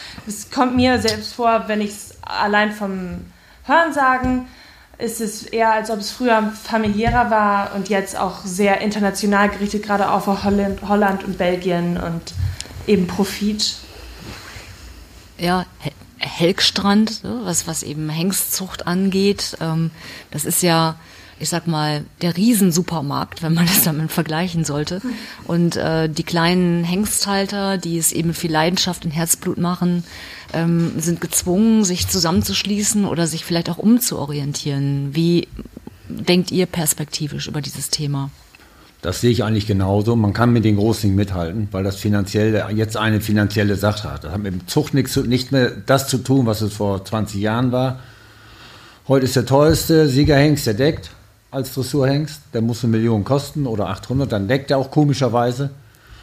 [0.55, 3.23] kommt mir selbst vor, wenn ich es allein vom
[3.65, 4.49] Hören sagen,
[4.99, 9.83] ist es eher, als ob es früher familiärer war und jetzt auch sehr international gerichtet,
[9.83, 12.35] gerade auf Holland, Holland und Belgien und
[12.87, 13.77] eben Profit
[15.43, 15.67] ja,
[16.19, 19.57] Helgstrand, was, was eben Hengstzucht angeht.
[19.61, 19.91] Ähm,
[20.31, 20.95] das ist ja,
[21.41, 25.03] ich sag mal, der Riesensupermarkt, wenn man das damit vergleichen sollte.
[25.45, 30.05] Und äh, die kleinen Hengsthalter, die es eben viel Leidenschaft und Herzblut machen,
[30.53, 35.15] ähm, sind gezwungen, sich zusammenzuschließen oder sich vielleicht auch umzuorientieren.
[35.15, 35.49] Wie
[36.09, 38.31] denkt ihr perspektivisch über dieses Thema?
[39.03, 40.15] Das sehe ich eigentlich genauso.
[40.15, 44.23] Man kann mit den Großen nicht mithalten, weil das finanziell jetzt eine finanzielle Sache hat.
[44.23, 47.41] Das hat mit dem Zucht nichts, nicht mehr das zu tun, was es vor 20
[47.41, 47.99] Jahren war.
[49.09, 51.11] Heute ist der teuerste Siegerhengst, der deckt
[51.51, 52.43] als Dressurhengst.
[52.55, 55.71] Der muss eine Million kosten oder 800, dann deckt er auch komischerweise.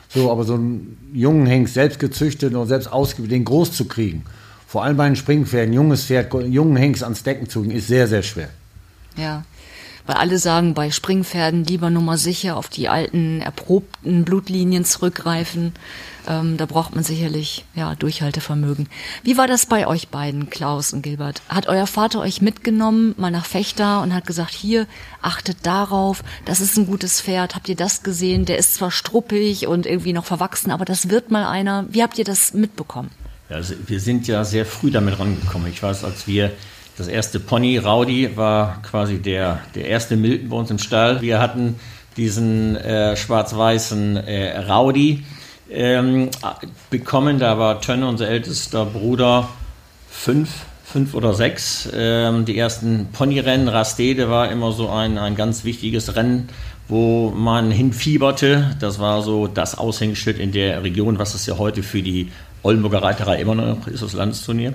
[0.07, 4.23] So, aber so einen jungen Hengst selbst gezüchtet und selbst ausgebildet, den groß zu kriegen,
[4.65, 8.07] vor allem bei den Springpferden, junges Pferd, jungen Hengst ans Decken zu kriegen, ist sehr,
[8.07, 8.49] sehr schwer.
[9.17, 9.43] Ja
[10.09, 15.73] weil alle sagen, bei Springpferden lieber nur mal sicher auf die alten, erprobten Blutlinien zurückgreifen.
[16.27, 18.89] Ähm, da braucht man sicherlich ja, Durchhaltevermögen.
[19.21, 21.43] Wie war das bei euch beiden, Klaus und Gilbert?
[21.47, 24.87] Hat euer Vater euch mitgenommen, mal nach Fechter und hat gesagt, hier,
[25.21, 28.45] achtet darauf, das ist ein gutes Pferd, habt ihr das gesehen?
[28.45, 31.85] Der ist zwar struppig und irgendwie noch verwachsen, aber das wird mal einer.
[31.91, 33.11] Wie habt ihr das mitbekommen?
[33.47, 35.71] Ja, also wir sind ja sehr früh damit rangekommen.
[35.71, 36.51] Ich weiß, als wir
[36.99, 41.21] das erste Pony, Rowdy, war quasi der, der erste Milton bei uns im Stall.
[41.21, 41.79] Wir hatten
[42.17, 45.23] diesen äh, schwarz-weißen äh, Rowdy
[45.71, 46.29] ähm,
[46.89, 47.39] bekommen.
[47.39, 49.47] Da war Tönne, unser ältester Bruder,
[50.09, 50.49] fünf,
[50.83, 51.89] fünf oder sechs.
[51.93, 56.49] Ähm, die ersten Ponyrennen, Rastede war immer so ein, ein ganz wichtiges Rennen,
[56.89, 58.75] wo man hinfieberte.
[58.81, 62.29] Das war so das Aushängeschild in der Region, was es ja heute für die
[62.61, 64.73] Oldenburger Reiterei immer noch ist, das Landesturnier.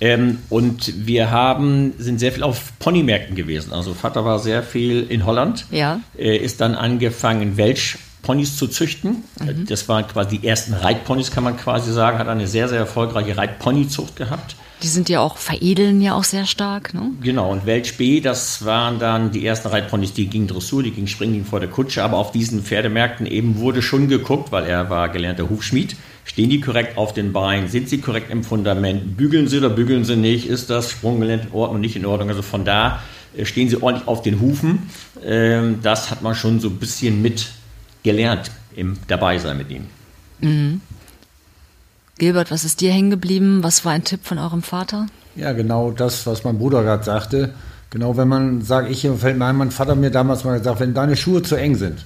[0.00, 3.72] Ähm, und wir haben, sind sehr viel auf Ponymärkten gewesen.
[3.72, 5.66] Also Vater war sehr viel in Holland.
[5.70, 6.00] Ja.
[6.18, 9.22] Äh, ist dann angefangen, Welsch Ponys zu züchten.
[9.40, 9.66] Mhm.
[9.66, 12.18] Das waren quasi die ersten Reitponys, kann man quasi sagen.
[12.18, 14.56] Hat eine sehr, sehr erfolgreiche Reitponyzucht gehabt.
[14.82, 17.12] Die sind ja auch, veredeln ja auch sehr stark, ne?
[17.22, 21.32] Genau, und B, das waren dann die ersten Reitponys, die gingen Dressur, die gingen Springen,
[21.32, 25.08] gingen vor der Kutsche, aber auf diesen Pferdemärkten eben wurde schon geguckt, weil er war
[25.08, 29.58] gelernter Hufschmied, stehen die korrekt auf den Beinen, sind sie korrekt im Fundament, bügeln sie
[29.58, 33.00] oder bügeln sie nicht, ist das Sprunggelände in Ordnung, nicht in Ordnung, also von da
[33.34, 34.90] äh, stehen sie ordentlich auf den Hufen,
[35.24, 37.46] ähm, das hat man schon so ein bisschen mit
[38.06, 39.86] gelernt im Dabeisein mit ihm.
[40.40, 40.80] Mhm.
[42.18, 43.62] Gilbert, was ist dir hängen geblieben?
[43.62, 45.06] Was war ein Tipp von eurem Vater?
[45.34, 47.52] Ja, genau das, was mein Bruder gerade sagte.
[47.90, 50.94] Genau, wenn man sagt, ich fällt mir ein, mein Vater mir damals mal gesagt, wenn
[50.94, 52.04] deine Schuhe zu eng sind,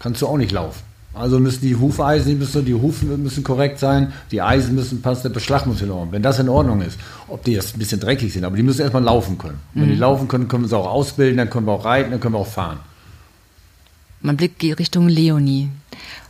[0.00, 0.82] kannst du auch nicht laufen.
[1.14, 5.22] Also müssen die Hufeisen, die müssen, die Hufen müssen korrekt sein, die Eisen müssen passen,
[5.22, 6.12] der Beschlag muss in Ordnung.
[6.12, 8.82] Wenn das in Ordnung ist, ob die jetzt ein bisschen dreckig sind, aber die müssen
[8.82, 9.58] erstmal laufen können.
[9.72, 9.80] Mhm.
[9.80, 10.00] Wenn die mhm.
[10.00, 12.40] laufen können, können wir sie auch ausbilden, dann können wir auch reiten, dann können wir
[12.40, 12.78] auch fahren.
[14.20, 15.70] Man blickt Richtung Leonie.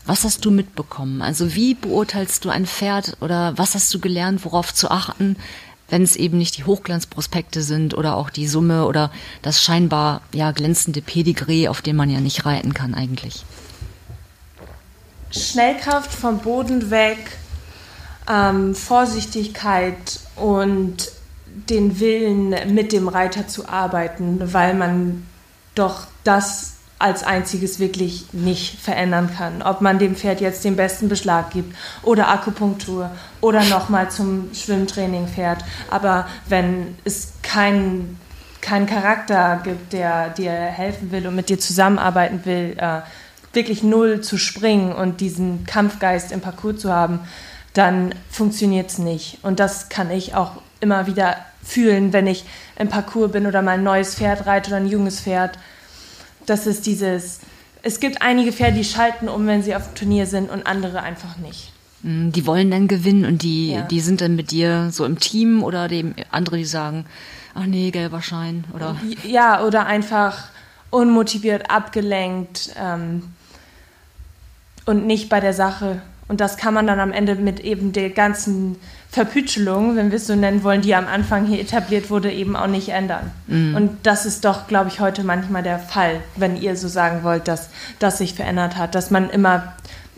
[0.05, 1.23] Was hast du mitbekommen?
[1.23, 5.37] Also wie beurteilst du ein Pferd oder was hast du gelernt, worauf zu achten,
[5.89, 9.11] wenn es eben nicht die Hochglanzprospekte sind oder auch die Summe oder
[9.43, 13.45] das scheinbar ja glänzende Pedigree, auf dem man ja nicht reiten kann eigentlich?
[15.31, 17.19] Schnellkraft vom Boden weg,
[18.29, 21.11] ähm, Vorsichtigkeit und
[21.47, 25.27] den Willen, mit dem Reiter zu arbeiten, weil man
[25.75, 29.63] doch das als einziges wirklich nicht verändern kann.
[29.63, 35.29] Ob man dem Pferd jetzt den besten Beschlag gibt oder Akupunktur oder nochmal zum Schwimmtraining
[35.29, 35.63] fährt.
[35.91, 38.19] Aber wenn es keinen
[38.63, 43.03] keinen Charakter gibt, der dir helfen will und mit dir zusammenarbeiten will, äh,
[43.53, 47.21] wirklich null zu springen und diesen Kampfgeist im Parcours zu haben,
[47.75, 49.39] dann funktioniert es nicht.
[49.43, 52.45] Und das kann ich auch immer wieder fühlen, wenn ich
[52.77, 55.59] im Parcours bin oder mal ein neues Pferd reite oder ein junges Pferd
[56.47, 57.41] das ist dieses,
[57.83, 61.03] es gibt einige Pferde, die schalten um, wenn sie auf dem Turnier sind und andere
[61.03, 61.73] einfach nicht.
[62.03, 63.83] Mm, die wollen dann gewinnen und die, ja.
[63.83, 67.07] die sind dann mit dir so im Team oder dem andere, die sagen,
[67.55, 68.97] ach nee, gelber Schein oder.
[69.25, 70.49] Ja, oder einfach
[70.91, 73.23] unmotiviert, abgelenkt ähm,
[74.85, 76.01] und nicht bei der Sache.
[76.29, 78.77] Und das kann man dann am Ende mit eben der ganzen
[79.11, 82.67] Verpütschelung, wenn wir es so nennen wollen, die am Anfang hier etabliert wurde, eben auch
[82.67, 83.31] nicht ändern.
[83.47, 83.77] Mhm.
[83.77, 87.47] Und das ist doch, glaube ich, heute manchmal der Fall, wenn ihr so sagen wollt,
[87.47, 89.75] dass das sich verändert hat, dass man immer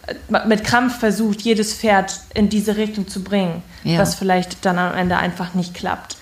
[0.07, 3.99] äh, mit Krampf versucht, jedes Pferd in diese Richtung zu bringen, ja.
[3.99, 6.17] was vielleicht dann am Ende einfach nicht klappt.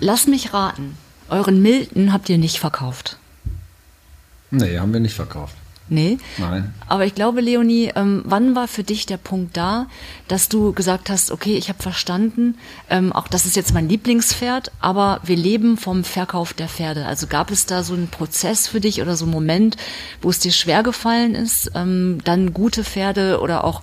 [0.00, 0.96] Lass mich raten,
[1.28, 3.16] euren Milton habt ihr nicht verkauft.
[4.50, 5.54] Nee, haben wir nicht verkauft.
[5.90, 6.18] Nee.
[6.38, 6.72] Nein.
[6.86, 9.86] Aber ich glaube, Leonie, ähm, wann war für dich der Punkt da,
[10.28, 12.56] dass du gesagt hast, okay, ich habe verstanden,
[12.88, 17.06] ähm, auch das ist jetzt mein Lieblingspferd, aber wir leben vom Verkauf der Pferde.
[17.06, 19.76] Also gab es da so einen Prozess für dich oder so einen Moment,
[20.22, 23.82] wo es dir schwer gefallen ist, ähm, dann gute Pferde oder auch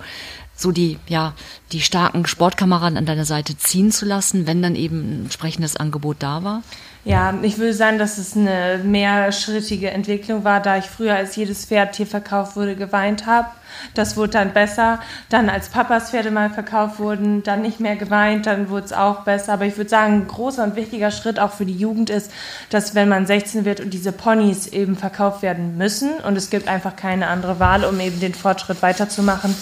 [0.55, 1.33] so die, ja,
[1.71, 6.17] die starken Sportkameraden an deiner Seite ziehen zu lassen, wenn dann eben ein entsprechendes Angebot
[6.19, 6.63] da war?
[7.07, 11.63] Ja, ich würde sagen, dass es eine mehrschrittige Entwicklung war, da ich früher, als jedes
[11.63, 13.47] Pferd hier verkauft wurde, geweint habe.
[13.93, 14.99] Das wurde dann besser.
[15.29, 19.21] Dann, als Papas Pferde mal verkauft wurden, dann nicht mehr geweint, dann wurde es auch
[19.21, 19.53] besser.
[19.53, 22.29] Aber ich würde sagen, ein großer und wichtiger Schritt auch für die Jugend ist,
[22.71, 26.67] dass wenn man 16 wird und diese Ponys eben verkauft werden müssen und es gibt
[26.67, 29.55] einfach keine andere Wahl, um eben den Fortschritt weiterzumachen.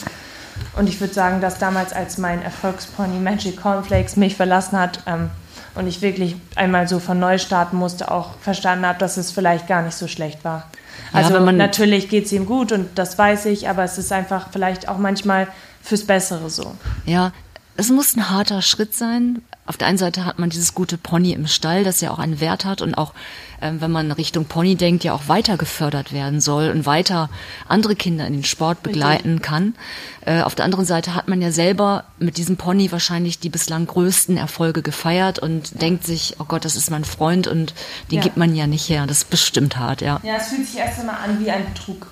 [0.76, 5.30] Und ich würde sagen, dass damals, als mein Erfolgspony Magic Cornflakes mich verlassen hat, ähm,
[5.76, 9.68] und ich wirklich einmal so von neu starten musste, auch verstanden habe, dass es vielleicht
[9.68, 10.70] gar nicht so schlecht war.
[11.14, 14.48] Also ja, natürlich geht es ihm gut und das weiß ich, aber es ist einfach
[14.52, 15.48] vielleicht auch manchmal
[15.82, 16.76] fürs Bessere so.
[17.06, 17.32] Ja,
[17.78, 19.42] es muss ein harter Schritt sein.
[19.66, 22.40] Auf der einen Seite hat man dieses gute Pony im Stall, das ja auch einen
[22.40, 23.14] Wert hat und auch,
[23.62, 27.30] ähm, wenn man Richtung Pony denkt, ja auch weiter gefördert werden soll und weiter
[27.68, 29.76] andere Kinder in den Sport begleiten kann.
[30.22, 33.88] Äh, auf der anderen Seite hat man ja selber mit diesem Pony wahrscheinlich die bislang
[33.88, 37.74] größten Erfolge gefeiert und denkt sich, oh Gott, das ist mein Freund und
[38.12, 38.22] den ja.
[38.22, 39.06] gibt man ja nicht her.
[39.08, 40.22] Das ist bestimmt hart, ja.
[40.24, 42.08] Ja, es fühlt sich erst einmal an wie ein Betrug.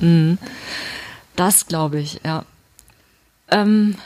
[0.00, 0.38] Mhm.
[1.36, 2.44] Das glaube ich, ja.
[3.50, 3.96] Ähm,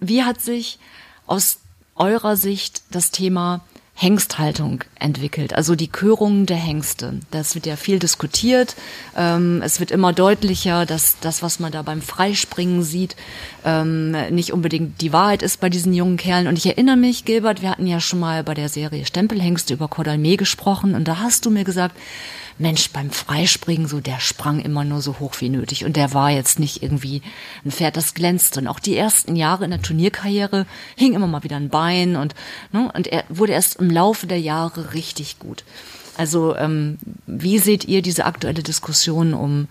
[0.00, 0.78] wie hat sich
[1.26, 1.58] aus
[1.94, 3.60] eurer Sicht das Thema
[4.00, 7.20] Hengsthaltung entwickelt, also die Körung der Hengste.
[7.30, 8.74] Das wird ja viel diskutiert.
[9.14, 13.14] Ähm, es wird immer deutlicher, dass das, was man da beim Freispringen sieht,
[13.62, 16.46] ähm, nicht unbedingt die Wahrheit ist bei diesen jungen Kerlen.
[16.46, 19.86] Und ich erinnere mich, Gilbert, wir hatten ja schon mal bei der Serie Stempelhengste über
[19.86, 21.94] Cordalmé gesprochen und da hast du mir gesagt,
[22.60, 25.84] Mensch, beim Freispringen, so, der sprang immer nur so hoch wie nötig.
[25.84, 27.22] Und der war jetzt nicht irgendwie
[27.64, 28.58] ein Pferd, das glänzt.
[28.58, 32.34] Und auch die ersten Jahre in der Turnierkarriere hing immer mal wieder ein Bein und,
[32.72, 35.64] ne, und er wurde erst im Laufe der Jahre richtig gut.
[36.16, 39.68] Also, ähm, wie seht ihr diese aktuelle Diskussion um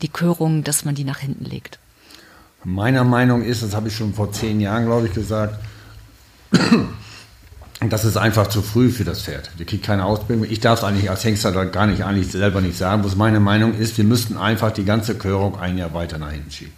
[0.00, 1.78] die Körung, dass man die nach hinten legt?
[2.64, 5.62] Meiner Meinung ist, das habe ich schon vor zehn Jahren, glaube ich, gesagt,
[7.92, 9.50] das ist einfach zu früh für das Pferd.
[9.58, 10.46] Der kriegt keine Ausbildung.
[10.48, 13.04] Ich darf es eigentlich als Hengster gar nicht eigentlich selber nicht sagen.
[13.04, 16.50] Was meine Meinung ist, wir müssten einfach die ganze Körung ein Jahr weiter nach hinten
[16.50, 16.74] schieben.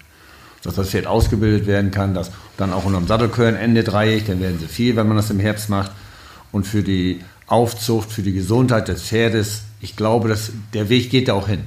[0.62, 4.58] Dass das Pferd ausgebildet werden kann, dass dann auch unterm Sattelkören Ende dreieck, dann werden
[4.58, 5.92] sie viel, wenn man das im Herbst macht.
[6.52, 11.28] Und für die Aufzucht, für die Gesundheit des Pferdes, ich glaube, dass der Weg geht
[11.28, 11.60] da auch hin.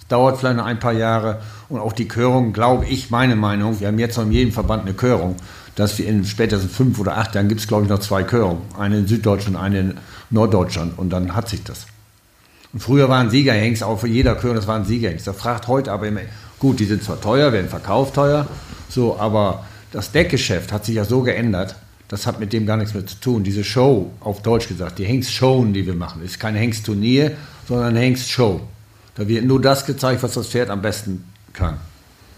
[0.00, 3.80] Es dauert vielleicht noch ein paar Jahre und auch die Körung, glaube ich, meine Meinung,
[3.80, 5.36] wir haben jetzt noch in jedem Verband eine Körung,
[5.76, 8.62] dass wir in spätestens fünf oder acht Jahren gibt es, glaube ich, noch zwei Körungen.
[8.78, 9.94] Eine in Süddeutschland, eine in
[10.30, 11.86] Norddeutschland und dann hat sich das.
[12.72, 15.26] Und früher waren Siegerhengst, auch für jeder Körung, das waren Siegerhengst.
[15.26, 16.22] Da fragt heute aber immer,
[16.58, 18.46] gut, die sind zwar teuer, werden verkauft teuer,
[18.88, 21.76] so, aber das Deckgeschäft hat sich ja so geändert,
[22.08, 23.44] das hat mit dem gar nichts mehr zu tun.
[23.44, 27.32] Diese Show, auf Deutsch gesagt, die Hengstshowen, die wir machen, ist kein Hengstturnier,
[27.68, 28.60] sondern Hengstshow.
[29.16, 31.78] Da wird nur das gezeigt, was das Pferd am besten kann.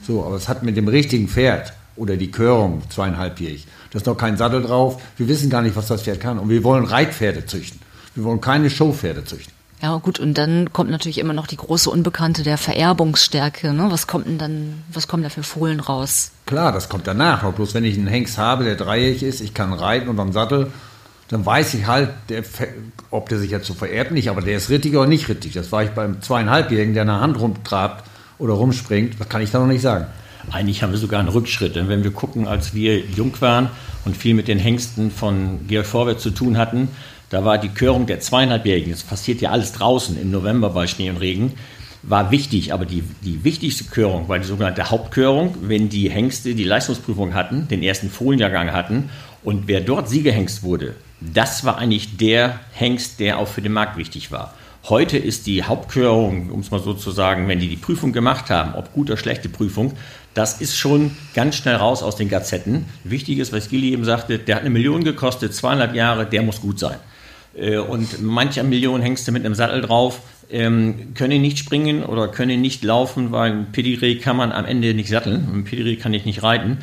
[0.06, 4.16] So, aber es hat mit dem richtigen Pferd oder die Körung zweieinhalbjährig, da ist noch
[4.16, 5.02] kein Sattel drauf.
[5.16, 6.38] Wir wissen gar nicht, was das Pferd kann.
[6.38, 7.80] Und wir wollen Reitpferde züchten.
[8.14, 9.52] Wir wollen keine Showpferde züchten.
[9.80, 13.72] Ja, gut, und dann kommt natürlich immer noch die große Unbekannte der Vererbungsstärke.
[13.72, 13.86] Ne?
[13.90, 16.32] Was kommt denn dann, was kommen da für Fohlen raus?
[16.46, 17.44] Klar, das kommt danach.
[17.44, 20.32] Aber bloß wenn ich einen Hengst habe, der dreijährig ist, ich kann reiten und am
[20.32, 20.72] Sattel,
[21.28, 22.42] dann weiß ich halt, der,
[23.10, 25.52] ob der sich jetzt so vererbt, nicht, aber der ist rittig oder nicht rittig.
[25.52, 28.04] Das war ich beim zweieinhalbjährigen, der in der Hand rumtrabt
[28.38, 30.06] oder rumspringt, das kann ich da noch nicht sagen.
[30.50, 31.76] Eigentlich haben wir sogar einen Rückschritt.
[31.76, 33.70] Denn wenn wir gucken, als wir jung waren
[34.04, 36.88] und viel mit den Hengsten von Georg Vorwärts zu tun hatten,
[37.30, 41.10] da war die Körung der zweieinhalbjährigen, das passiert ja alles draußen im November bei Schnee
[41.10, 41.52] und Regen,
[42.02, 46.64] war wichtig, aber die, die wichtigste Körung war die sogenannte Hauptkörung, wenn die Hengste die
[46.64, 49.10] Leistungsprüfung hatten, den ersten Fohlenjahrgang hatten
[49.42, 53.96] und wer dort Siegerhengst wurde, das war eigentlich der Hengst, der auch für den Markt
[53.98, 54.54] wichtig war.
[54.88, 58.48] Heute ist die Hauptkörung, um es mal so zu sagen, wenn die die Prüfung gemacht
[58.48, 59.92] haben, ob gute oder schlechte Prüfung,
[60.38, 62.84] das ist schon ganz schnell raus aus den Gazetten.
[63.02, 66.60] Wichtig ist, was Gilly eben sagte, der hat eine Million gekostet, zweieinhalb Jahre, der muss
[66.60, 66.96] gut sein.
[67.56, 72.28] Äh, und mancher Million hängst du mit einem Sattel drauf, ähm, können nicht springen oder
[72.28, 75.48] können nicht laufen, weil ein Pedigree kann man am Ende nicht satteln.
[75.52, 76.78] Ein Pedigree kann ich nicht reiten.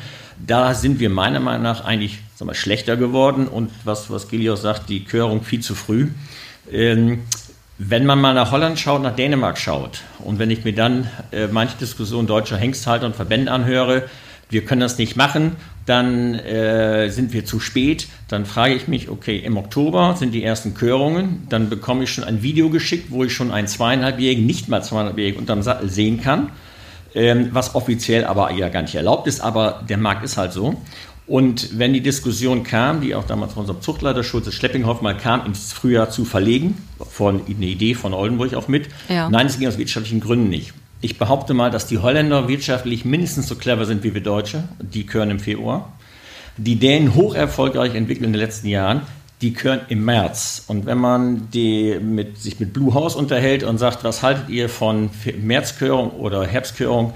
[0.46, 4.60] Da sind wir meiner Meinung nach eigentlich sagen wir, schlechter geworden und was, was Gilios
[4.60, 6.08] sagt, die Körung viel zu früh.
[7.78, 11.46] Wenn man mal nach Holland schaut, nach Dänemark schaut und wenn ich mir dann äh,
[11.46, 14.04] manche Diskussionen deutscher Hengsthalter und Verbände anhöre,
[14.48, 18.08] wir können das nicht machen, dann äh, sind wir zu spät.
[18.28, 22.24] Dann frage ich mich, okay, im Oktober sind die ersten Körungen, dann bekomme ich schon
[22.24, 26.52] ein Video geschickt, wo ich schon einen zweieinhalbjährigen, nicht mal zweieinhalbjährigen unterm Sattel sehen kann,
[27.14, 30.80] ähm, was offiziell aber ja gar nicht erlaubt ist, aber der Markt ist halt so.
[31.26, 35.44] Und wenn die Diskussion kam, die auch damals von unserem Zuchtleiter Schulze Schleppinghoff mal kam,
[35.44, 36.76] ins Frühjahr zu verlegen,
[37.10, 39.28] von eine Idee von Oldenburg auch mit, ja.
[39.28, 40.72] nein, es ging aus wirtschaftlichen Gründen nicht.
[41.00, 44.64] Ich behaupte mal, dass die Holländer wirtschaftlich mindestens so clever sind wie wir Deutsche.
[44.80, 45.92] Die können im Februar.
[46.56, 49.02] Die Dänen hoch erfolgreich entwickelt in den letzten Jahren.
[49.42, 50.64] Die können im März.
[50.68, 54.70] Und wenn man die mit, sich mit Blue House unterhält und sagt, was haltet ihr
[54.70, 55.10] von
[55.42, 57.12] Märzkörung oder Herbstkörung,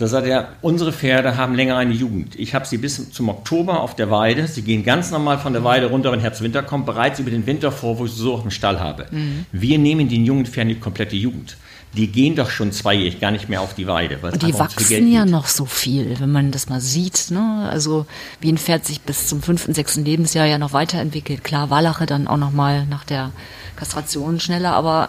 [0.00, 2.38] da sagt er, unsere Pferde haben länger eine Jugend.
[2.38, 4.46] Ich habe sie bis zum Oktober auf der Weide.
[4.46, 7.70] Sie gehen ganz normal von der Weide runter, wenn Herbst-Winter kommt, bereits über den Winter
[7.70, 9.06] vor, wo ich sie so auf dem Stall habe.
[9.10, 9.44] Mhm.
[9.52, 11.56] Wir nehmen den jungen Pferden die komplette Jugend
[11.92, 14.18] die gehen doch schon zweijährig gar nicht mehr auf die Weide.
[14.22, 17.30] Und die wachsen ja noch so viel, wenn man das mal sieht.
[17.30, 17.68] Ne?
[17.68, 18.06] Also
[18.40, 21.42] wie ein Pferd sich bis zum fünften, sechsten Lebensjahr ja noch weiterentwickelt.
[21.42, 23.32] Klar, Wallache dann auch noch mal nach der
[23.76, 25.08] Kastration schneller, aber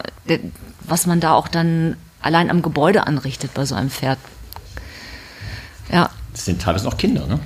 [0.81, 4.17] was man da auch dann allein am Gebäude anrichtet bei so einem Pferd.
[5.91, 6.09] Ja.
[6.31, 7.39] Das sind teilweise noch Kinder, ne?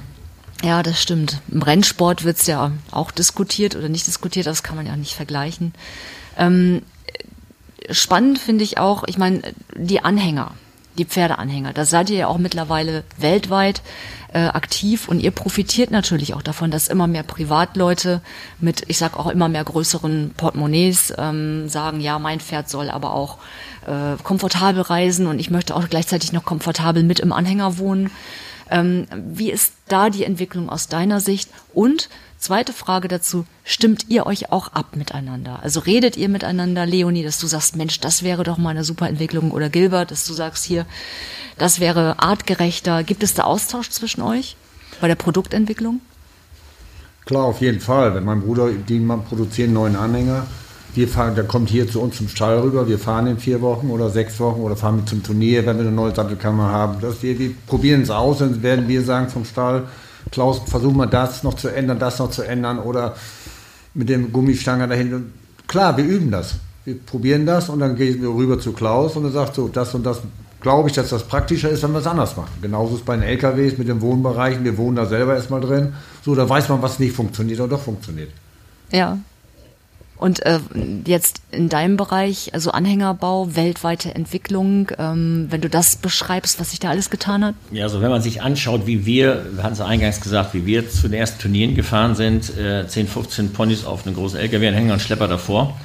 [0.64, 1.42] Ja, das stimmt.
[1.52, 5.14] Im Rennsport wird es ja auch diskutiert oder nicht diskutiert, das kann man ja nicht
[5.14, 5.74] vergleichen.
[6.38, 6.82] Ähm,
[7.90, 9.42] spannend finde ich auch, ich meine,
[9.76, 10.52] die Anhänger,
[10.98, 13.82] die Pferdeanhänger, da seid ihr ja auch mittlerweile weltweit
[14.34, 18.22] äh, aktiv und ihr profitiert natürlich auch davon, dass immer mehr Privatleute
[18.60, 23.14] mit, ich sag auch immer mehr größeren Portemonnaies ähm, sagen, ja, mein Pferd soll aber
[23.14, 23.38] auch
[23.88, 28.12] äh, komfortabel reisen und ich möchte auch gleichzeitig noch komfortabel mit im Anhänger wohnen.
[28.70, 31.50] Ähm, wie ist da die Entwicklung aus deiner Sicht?
[31.74, 32.10] Und
[32.46, 35.60] zweite Frage dazu, stimmt ihr euch auch ab miteinander?
[35.64, 39.10] Also redet ihr miteinander, Leonie, dass du sagst, Mensch, das wäre doch mal eine super
[39.10, 40.86] Entwicklung oder Gilbert, dass du sagst hier,
[41.58, 43.04] das wäre artgerechter.
[43.04, 44.58] Gibt es da Austausch zwischen euch
[45.02, 46.02] bei der Produktentwicklung?
[47.26, 48.14] Klar, auf jeden Fall.
[48.14, 50.46] Wenn mein Bruder, die produzieren neuen Anhänger,
[50.94, 53.90] wir fahren, der kommt hier zu uns zum Stall rüber, wir fahren in vier Wochen
[53.90, 57.02] oder sechs Wochen oder fahren mit zum Turnier, wenn wir eine neue Sattelkammer haben.
[57.02, 59.88] Das wir, wir probieren es aus, dann werden wir sagen vom Stall,
[60.32, 63.16] Klaus, versuchen wir das noch zu ändern, das noch zu ändern oder
[63.94, 65.34] mit dem Gummistange dahin.
[65.68, 66.56] Klar, wir üben das.
[66.84, 69.96] Wir probieren das und dann gehen wir rüber zu Klaus und er sagt so, das
[69.96, 70.22] und das
[70.62, 72.52] glaube ich, dass das praktischer ist, wenn wir es anders machen.
[72.62, 74.64] Genauso ist es bei den LKWs mit den Wohnbereichen.
[74.64, 75.94] Wir wohnen da selber erstmal drin.
[76.24, 78.30] So, da weiß man, was nicht funktioniert oder doch funktioniert.
[78.92, 79.18] Ja.
[80.18, 80.60] Und äh,
[81.06, 86.80] jetzt in deinem Bereich, also Anhängerbau, weltweite Entwicklung, ähm, wenn du das beschreibst, was sich
[86.80, 87.56] da alles getan hat?
[87.72, 90.90] Ja, also wenn man sich anschaut, wie wir, wir hatten es eingangs gesagt, wie wir
[90.90, 95.02] zu den ersten Turnieren gefahren sind, äh, 10, 15 Ponys auf einen großen LKW-Anhänger und
[95.02, 95.76] Schlepper davor,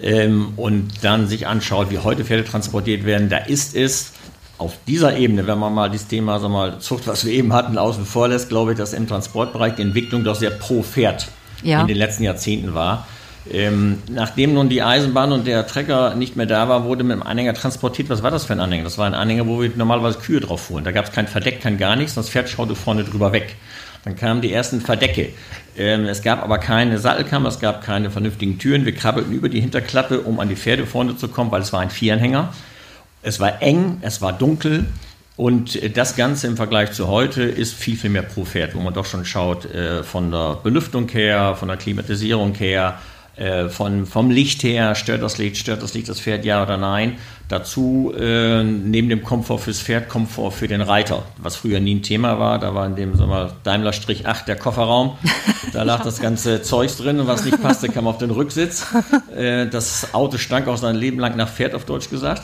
[0.00, 4.12] ähm, und dann sich anschaut, wie heute Pferde transportiert werden, da ist es
[4.58, 7.78] auf dieser Ebene, wenn man mal dieses Thema sag mal, Zucht, was wir eben hatten,
[7.78, 11.26] außen vor lässt, glaube ich, dass im Transportbereich die Entwicklung doch sehr pro Pferd
[11.64, 11.80] ja.
[11.80, 13.06] in den letzten Jahrzehnten war.
[13.50, 17.22] Ähm, nachdem nun die Eisenbahn und der Trecker nicht mehr da war, wurde mit dem
[17.22, 18.08] Anhänger transportiert.
[18.08, 18.84] Was war das für ein Anhänger?
[18.84, 20.84] Das war ein Anhänger, wo wir normalerweise Kühe drauf fuhren.
[20.84, 23.56] Da gab es kein Verdeck, kein gar nichts, das Pferd schaute vorne drüber weg.
[24.04, 25.30] Dann kamen die ersten Verdecke.
[25.76, 28.84] Ähm, es gab aber keine Sattelkammer, es gab keine vernünftigen Türen.
[28.84, 31.80] Wir krabbelten über die Hinterklappe, um an die Pferde vorne zu kommen, weil es war
[31.80, 32.52] ein Vieranhänger.
[33.22, 34.86] Es war eng, es war dunkel
[35.36, 38.92] und das Ganze im Vergleich zu heute ist viel, viel mehr pro Pferd, wo man
[38.92, 43.00] doch schon schaut, äh, von der Belüftung her, von der Klimatisierung her,
[43.36, 46.76] äh, von, vom Licht her, stört das Licht, stört das Licht das Pferd, ja oder
[46.76, 47.16] nein.
[47.48, 52.02] Dazu äh, neben dem Komfort fürs Pferd, Komfort für den Reiter, was früher nie ein
[52.02, 52.58] Thema war.
[52.58, 55.18] Da war in dem sagen wir, Daimler-8 der Kofferraum.
[55.72, 58.86] Da lag das ganze Zeugs drin und was nicht passte, kam auf den Rücksitz.
[59.32, 62.42] Äh, das Auto stank auch sein Leben lang nach Pferd, auf Deutsch gesagt.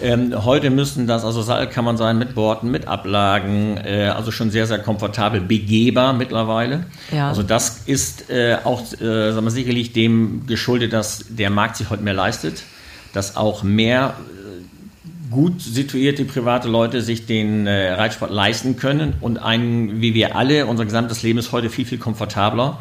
[0.00, 4.66] Ähm, heute müssen das also Sattelkammern sein mit Borten, mit Ablagen, äh, also schon sehr,
[4.66, 6.86] sehr komfortabel, begehbar mittlerweile.
[7.12, 7.28] Ja.
[7.28, 11.90] Also das ist äh, auch äh, sagen wir, sicherlich dem geschuldet, dass der Markt sich
[11.90, 12.62] heute mehr leistet,
[13.12, 19.38] dass auch mehr äh, gut situierte private Leute sich den äh, Reitsport leisten können und
[19.38, 22.78] ein, wie wir alle, unser gesamtes Leben ist heute viel, viel komfortabler.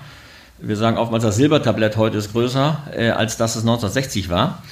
[0.60, 4.64] Wir sagen oftmals, das Silbertablett heute ist größer, äh, als das es 1960 war.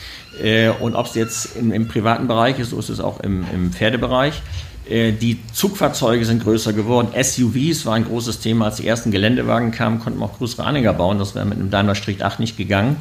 [0.42, 3.46] Äh, und ob es jetzt im, im, privaten Bereich ist, so ist es auch im,
[3.54, 4.42] im Pferdebereich.
[4.90, 7.10] Äh, die Zugfahrzeuge sind größer geworden.
[7.22, 8.66] SUVs war ein großes Thema.
[8.66, 11.20] Als die ersten Geländewagen kamen, konnten wir auch größere Anhänger bauen.
[11.20, 12.98] Das wäre mit einem Daimler Strich 8 nicht gegangen.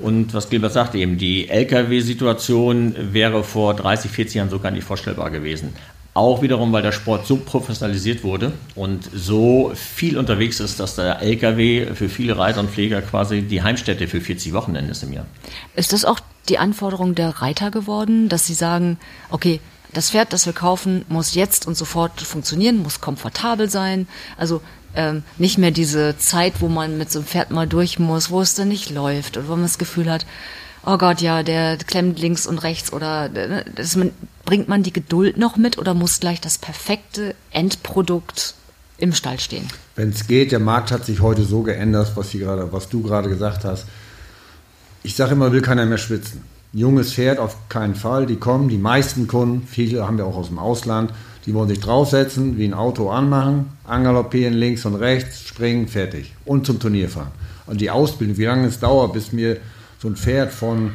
[0.00, 5.30] Und was Gilbert sagte eben, die Lkw-Situation wäre vor 30, 40 Jahren sogar nicht vorstellbar
[5.30, 5.72] gewesen.
[6.14, 11.20] Auch wiederum, weil der Sport so professionalisiert wurde und so viel unterwegs ist, dass der
[11.20, 15.26] LKW für viele Reiter und Pfleger quasi die Heimstätte für 40 Wochenende ist im Jahr.
[15.74, 18.98] Ist das auch die Anforderung der Reiter geworden, dass sie sagen,
[19.30, 19.60] okay,
[19.92, 24.06] das Pferd, das wir kaufen, muss jetzt und sofort funktionieren, muss komfortabel sein.
[24.36, 24.60] Also
[24.94, 28.40] ähm, nicht mehr diese Zeit, wo man mit so einem Pferd mal durch muss, wo
[28.40, 30.26] es dann nicht läuft oder wo man das Gefühl hat,
[30.86, 34.12] oh Gott, ja, der klemmt links und rechts oder äh, das, man,
[34.44, 38.54] bringt man die Geduld noch mit oder muss gleich das perfekte Endprodukt
[38.98, 39.66] im Stall stehen?
[39.96, 43.28] Wenn es geht, der Markt hat sich heute so geändert, was, grade, was du gerade
[43.28, 43.86] gesagt hast.
[45.02, 46.42] Ich sage immer, will keiner mehr schwitzen.
[46.72, 48.26] Junges Pferd auf keinen Fall.
[48.26, 51.12] Die kommen, die meisten Kunden, viele haben wir auch aus dem Ausland,
[51.46, 56.34] die wollen sich draufsetzen, wie ein Auto anmachen, angaloppieren links und rechts, springen, fertig.
[56.44, 57.32] Und zum Turnier fahren.
[57.66, 59.58] Und die Ausbildung, wie lange es dauert, bis mir
[60.00, 60.92] so ein Pferd von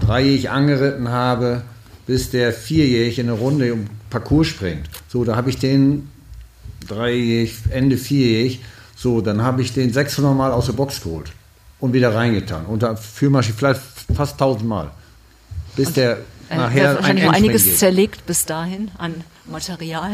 [0.00, 1.62] dreijährig angeritten habe,
[2.06, 4.88] bis der vierjährig in eine Runde um Parcours springt.
[5.08, 6.08] So, da habe ich den
[6.86, 8.60] dreijährig, Ende vierjährig,
[8.96, 11.32] so, dann habe ich den 600 Mal aus der Box geholt
[11.80, 12.66] und wieder reingetan.
[12.66, 13.80] Und dafür mache ich vielleicht
[14.14, 14.90] fast 1000 Mal.
[15.76, 16.18] Bis und, der
[16.50, 17.78] äh, nachher wahrscheinlich ein einiges geht.
[17.78, 19.14] zerlegt bis dahin an
[19.50, 20.12] Material.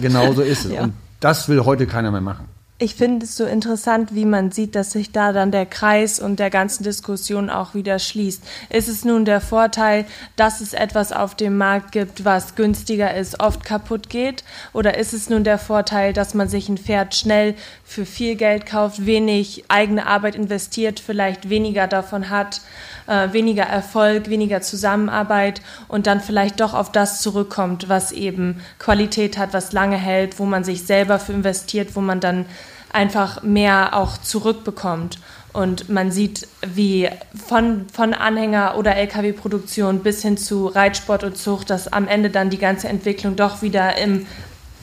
[0.00, 0.72] Genau so ist es.
[0.72, 0.84] Ja.
[0.84, 4.74] Und das will heute keiner mehr machen ich finde es so interessant, wie man sieht,
[4.74, 8.42] dass sich da dann der Kreis und der ganzen Diskussion auch wieder schließt.
[8.70, 10.06] Ist es nun der Vorteil,
[10.36, 14.44] dass es etwas auf dem Markt gibt, was günstiger ist, oft kaputt geht?
[14.72, 17.54] Oder ist es nun der Vorteil, dass man sich ein Pferd schnell
[17.84, 22.62] für viel Geld kauft, wenig eigene Arbeit investiert, vielleicht weniger davon hat,
[23.06, 29.36] äh, weniger Erfolg, weniger Zusammenarbeit und dann vielleicht doch auf das zurückkommt, was eben Qualität
[29.36, 32.46] hat, was lange hält, wo man sich selber für investiert, wo man dann
[32.92, 35.18] einfach mehr auch zurückbekommt.
[35.52, 37.08] Und man sieht, wie
[37.46, 42.50] von, von Anhänger- oder Lkw-Produktion bis hin zu Reitsport und Zucht, dass am Ende dann
[42.50, 44.26] die ganze Entwicklung doch wieder im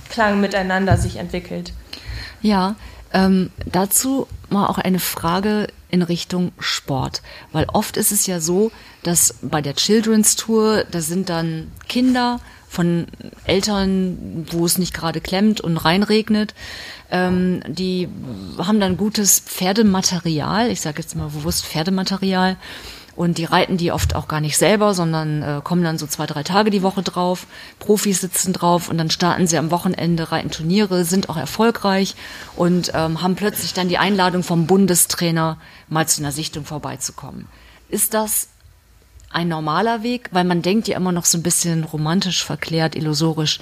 [0.10, 1.72] Klang miteinander sich entwickelt.
[2.42, 2.76] Ja,
[3.14, 7.22] ähm, dazu mal auch eine Frage in Richtung Sport.
[7.52, 8.72] Weil oft ist es ja so,
[9.04, 13.08] dass bei der Children's Tour, da sind dann Kinder von
[13.46, 16.54] Eltern, wo es nicht gerade klemmt und reinregnet.
[17.10, 18.10] Ähm, die
[18.58, 22.58] haben dann gutes Pferdematerial, ich sage jetzt mal bewusst Pferdematerial
[23.18, 26.28] Und die reiten die oft auch gar nicht selber, sondern äh, kommen dann so zwei,
[26.28, 27.48] drei Tage die Woche drauf.
[27.80, 32.16] Profis sitzen drauf und dann starten sie am Wochenende, reiten Turniere, sind auch erfolgreich
[32.56, 35.58] und ähm, haben plötzlich dann die Einladung vom Bundestrainer,
[35.90, 37.48] mal zu einer Sichtung vorbeizukommen.
[37.90, 38.50] Ist das
[39.32, 40.30] ein normaler Weg?
[40.32, 43.60] Weil man denkt ja immer noch so ein bisschen romantisch verklärt, illusorisch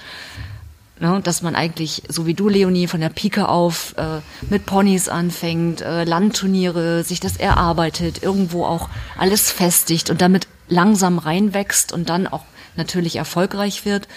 [0.98, 5.10] Ne, dass man eigentlich, so wie du, Leonie, von der Pike auf äh, mit Ponys
[5.10, 8.88] anfängt, äh, Landturniere, sich das erarbeitet, irgendwo auch
[9.18, 12.46] alles festigt und damit langsam reinwächst und dann auch
[12.78, 14.08] natürlich erfolgreich wird.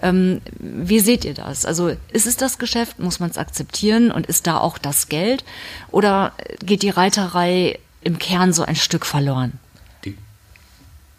[0.00, 1.64] Ähm, wie seht ihr das?
[1.64, 5.44] Also ist es das Geschäft, muss man es akzeptieren und ist da auch das Geld?
[5.90, 6.32] Oder
[6.64, 9.58] geht die Reiterei im Kern so ein Stück verloren?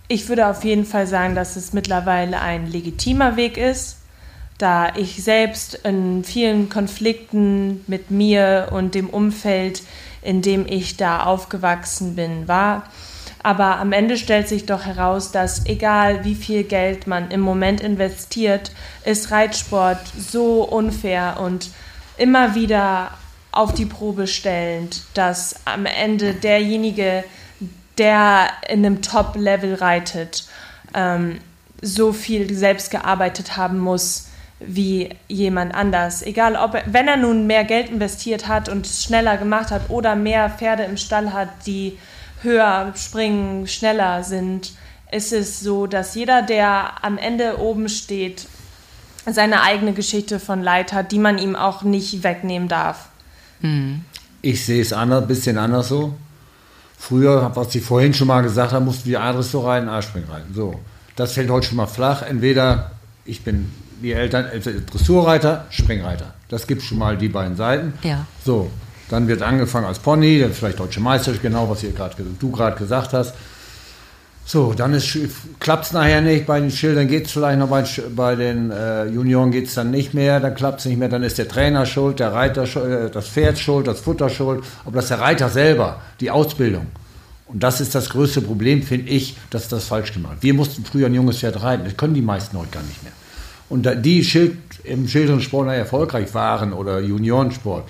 [0.07, 3.98] Ich würde auf jeden Fall sagen, dass es mittlerweile ein legitimer Weg ist
[4.59, 9.81] da ich selbst in vielen Konflikten mit mir und dem Umfeld,
[10.21, 12.83] in dem ich da aufgewachsen bin, war.
[13.41, 17.79] Aber am Ende stellt sich doch heraus, dass egal wie viel Geld man im Moment
[17.79, 18.71] investiert,
[19.05, 21.69] ist Reitsport so unfair und
[22.17, 23.11] immer wieder
[23.53, 27.23] auf die Probe stellend, dass am Ende derjenige,
[27.97, 30.45] der in einem Top-Level reitet,
[30.93, 31.39] ähm,
[31.81, 34.28] so viel selbst gearbeitet haben muss,
[34.59, 36.21] wie jemand anders.
[36.21, 39.89] Egal, ob er, wenn er nun mehr Geld investiert hat und es schneller gemacht hat
[39.89, 41.97] oder mehr Pferde im Stall hat, die
[42.41, 44.73] höher springen, schneller sind,
[45.11, 48.47] ist es so, dass jeder, der am Ende oben steht,
[49.25, 53.09] seine eigene Geschichte von Leid hat, die man ihm auch nicht wegnehmen darf.
[53.61, 54.03] Hm.
[54.41, 56.15] Ich sehe es ein bisschen anders so.
[56.97, 60.53] Früher, was Sie vorhin schon mal gesagt haben, mussten wir A-Dressur reiten, A-Spring reiten.
[60.53, 60.79] So,
[61.15, 62.21] das fällt heute schon mal flach.
[62.21, 62.91] Entweder
[63.25, 63.71] ich bin
[64.01, 66.33] die Eltern, also Dressurreiter, Springreiter.
[66.49, 67.93] Das gibt schon mal die beiden Seiten.
[68.03, 68.25] Ja.
[68.43, 68.69] So,
[69.09, 72.77] dann wird angefangen als Pony, dann vielleicht Deutsche Meister, genau was ihr grad, du gerade
[72.77, 73.33] gesagt hast.
[74.45, 74.99] So, dann
[75.59, 77.83] klappt es nachher nicht, bei den Schildern geht es vielleicht noch, bei,
[78.15, 81.21] bei den äh, Junioren geht es dann nicht mehr, dann klappt es nicht mehr, dann
[81.21, 84.95] ist der Trainer schuld, der Reiter schuld, äh, das Pferd schuld, das Futter schuld, aber
[84.95, 86.87] das ist der Reiter selber, die Ausbildung.
[87.45, 91.05] Und das ist das größte Problem, finde ich, dass das falsch gemacht Wir mussten früher
[91.05, 93.13] ein junges Pferd reiten, das können die meisten heute gar nicht mehr.
[93.69, 97.87] Und die Schild, im Schildernsport erfolgreich waren oder Juniorensport,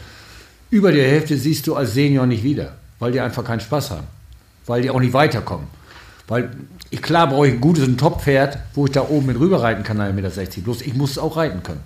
[0.69, 4.07] über die Hälfte siehst du als Senior nicht wieder, weil die einfach keinen Spaß haben,
[4.65, 5.67] weil die auch nicht weiterkommen.
[6.27, 6.51] Weil
[6.91, 9.83] ich, klar brauche ich ein gutes ein Top-Pferd, wo ich da oben mit rüber reiten
[9.83, 10.61] kann, 1,60 Meter.
[10.61, 11.81] Bloß ich muss es auch reiten können.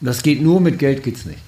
[0.00, 1.38] Und das geht nur mit Geld, geht's nicht.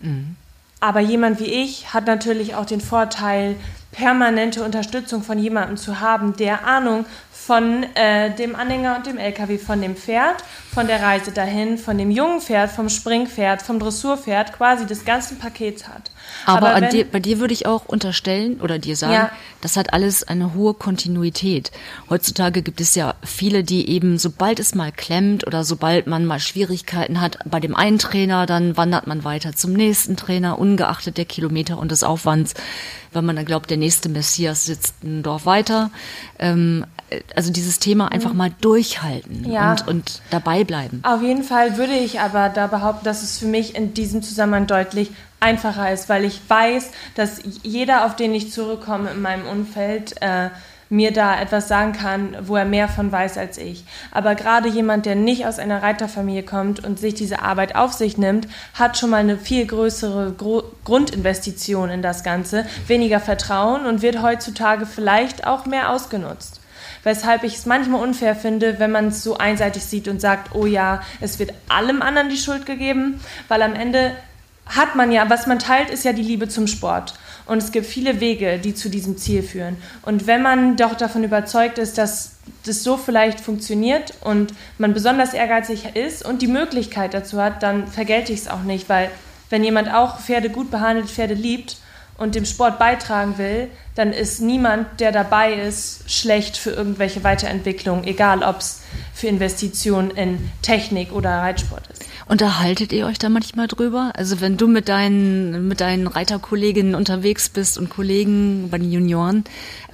[0.00, 0.36] Mhm.
[0.80, 3.56] Aber jemand wie ich hat natürlich auch den Vorteil,
[3.90, 7.04] permanente Unterstützung von jemandem zu haben, der Ahnung
[7.48, 11.96] von äh, dem Anhänger und dem LKW, von dem Pferd, von der Reise dahin, von
[11.96, 16.10] dem jungen Pferd, vom Springpferd, vom Dressurpferd, quasi das ganze Paket hat.
[16.46, 19.30] Aber, Aber wenn, dir, bei dir würde ich auch unterstellen oder dir sagen, ja.
[19.60, 21.70] das hat alles eine hohe Kontinuität.
[22.08, 26.40] Heutzutage gibt es ja viele, die eben, sobald es mal klemmt oder sobald man mal
[26.40, 31.24] Schwierigkeiten hat bei dem einen Trainer, dann wandert man weiter zum nächsten Trainer, ungeachtet der
[31.24, 32.54] Kilometer und des Aufwands,
[33.12, 35.90] weil man dann glaubt, der nächste Messias sitzt ein Dorf weiter.
[36.38, 36.84] Ähm,
[37.34, 39.70] also dieses Thema einfach mal durchhalten ja.
[39.70, 41.00] und, und dabei bleiben.
[41.04, 44.66] Auf jeden Fall würde ich aber da behaupten, dass es für mich in diesem Zusammenhang
[44.66, 45.10] deutlich
[45.40, 50.50] einfacher ist, weil ich weiß, dass jeder, auf den ich zurückkomme in meinem Umfeld, äh,
[50.90, 53.84] mir da etwas sagen kann, wo er mehr von weiß als ich.
[54.10, 58.16] Aber gerade jemand, der nicht aus einer Reiterfamilie kommt und sich diese Arbeit auf sich
[58.16, 64.00] nimmt, hat schon mal eine viel größere Gro Grundinvestition in das Ganze, weniger Vertrauen und
[64.00, 66.60] wird heutzutage vielleicht auch mehr ausgenutzt
[67.04, 70.66] weshalb ich es manchmal unfair finde, wenn man es so einseitig sieht und sagt, oh
[70.66, 74.12] ja, es wird allem anderen die Schuld gegeben, weil am Ende
[74.68, 77.14] hat man ja, was man teilt, ist ja die Liebe zum Sport.
[77.46, 79.78] Und es gibt viele Wege, die zu diesem Ziel führen.
[80.02, 82.32] Und wenn man doch davon überzeugt ist, dass
[82.64, 87.86] das so vielleicht funktioniert und man besonders ehrgeizig ist und die Möglichkeit dazu hat, dann
[87.86, 89.10] vergelte ich es auch nicht, weil
[89.48, 91.78] wenn jemand auch Pferde gut behandelt, Pferde liebt
[92.18, 98.04] und dem Sport beitragen will, dann ist niemand, der dabei ist, schlecht für irgendwelche Weiterentwicklung,
[98.04, 98.82] egal ob es
[99.14, 102.07] für Investitionen in Technik oder Reitsport ist.
[102.28, 104.12] Unterhaltet ihr euch da manchmal drüber?
[104.14, 109.44] Also wenn du mit deinen, mit deinen Reiterkolleginnen unterwegs bist und Kollegen bei den Junioren,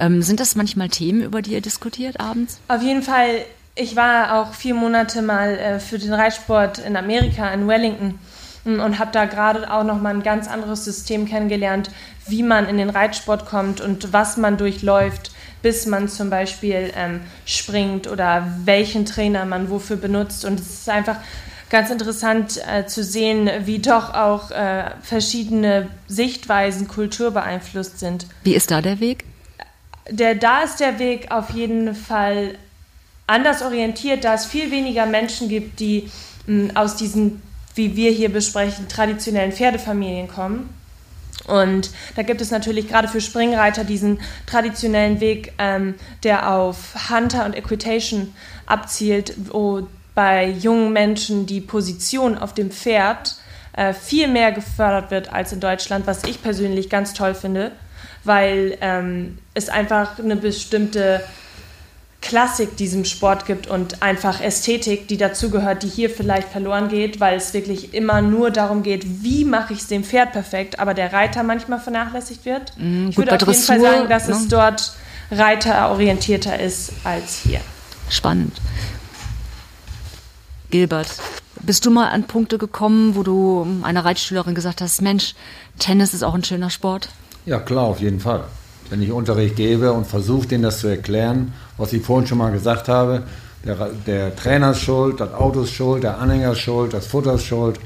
[0.01, 2.59] ähm, sind das manchmal Themen, über die ihr diskutiert abends?
[2.67, 3.45] Auf jeden Fall.
[3.77, 8.19] Ich war auch vier Monate mal äh, für den Reitsport in Amerika, in Wellington
[8.65, 11.89] und habe da gerade auch noch mal ein ganz anderes System kennengelernt,
[12.27, 15.31] wie man in den Reitsport kommt und was man durchläuft,
[15.61, 20.45] bis man zum Beispiel ähm, springt oder welchen Trainer man wofür benutzt.
[20.45, 21.17] Und es ist einfach
[21.75, 28.27] ganz interessant äh, zu sehen, wie doch auch äh, verschiedene Sichtweisen kulturbeeinflusst sind.
[28.43, 29.25] Wie ist da der Weg?
[30.09, 32.57] der, da ist der Weg auf jeden Fall
[33.27, 36.11] anders orientiert, da es viel weniger Menschen gibt, die
[36.45, 37.41] mh, aus diesen,
[37.73, 40.69] wie wir hier besprechen, traditionellen Pferdefamilien kommen.
[41.47, 47.45] Und da gibt es natürlich gerade für Springreiter diesen traditionellen Weg, ähm, der auf Hunter
[47.45, 48.33] und Equitation
[48.65, 53.35] abzielt, wo bei jungen Menschen die Position auf dem Pferd
[53.73, 57.71] äh, viel mehr gefördert wird als in Deutschland, was ich persönlich ganz toll finde,
[58.23, 61.21] weil ähm, es einfach eine bestimmte
[62.21, 67.37] Klassik diesem Sport gibt und einfach Ästhetik, die dazugehört, die hier vielleicht verloren geht, weil
[67.37, 71.13] es wirklich immer nur darum geht, wie mache ich es dem Pferd perfekt, aber der
[71.13, 72.73] Reiter manchmal vernachlässigt wird.
[72.77, 74.33] Mm, ich würde auf jeden Fall sagen, dass ne?
[74.33, 74.93] es dort
[75.29, 77.59] reiterorientierter ist als hier.
[78.09, 78.59] Spannend.
[80.75, 81.07] Gilbert,
[81.61, 85.33] bist du mal an Punkte gekommen, wo du einer Reitschülerin gesagt hast, Mensch,
[85.79, 87.07] Tennis ist auch ein schöner Sport?
[87.45, 88.43] Ja, klar, auf jeden Fall
[88.89, 92.51] wenn ich Unterricht gebe und versuche, denen das zu erklären, was ich vorhin schon mal
[92.51, 93.23] gesagt habe,
[93.65, 97.33] der, der Trainer ist schuld, das Auto ist schuld, der Anhänger ist schuld, das Futter
[97.33, 97.79] ist schuld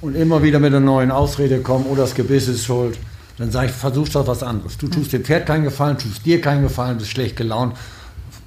[0.00, 2.98] und immer wieder mit einer neuen Ausrede kommen, oder oh, das Gebiss ist schuld,
[3.38, 4.76] dann sage ich, versuch doch was anderes.
[4.76, 7.76] Du tust dem Pferd keinen Gefallen, tust dir keinen Gefallen, bist schlecht gelaunt.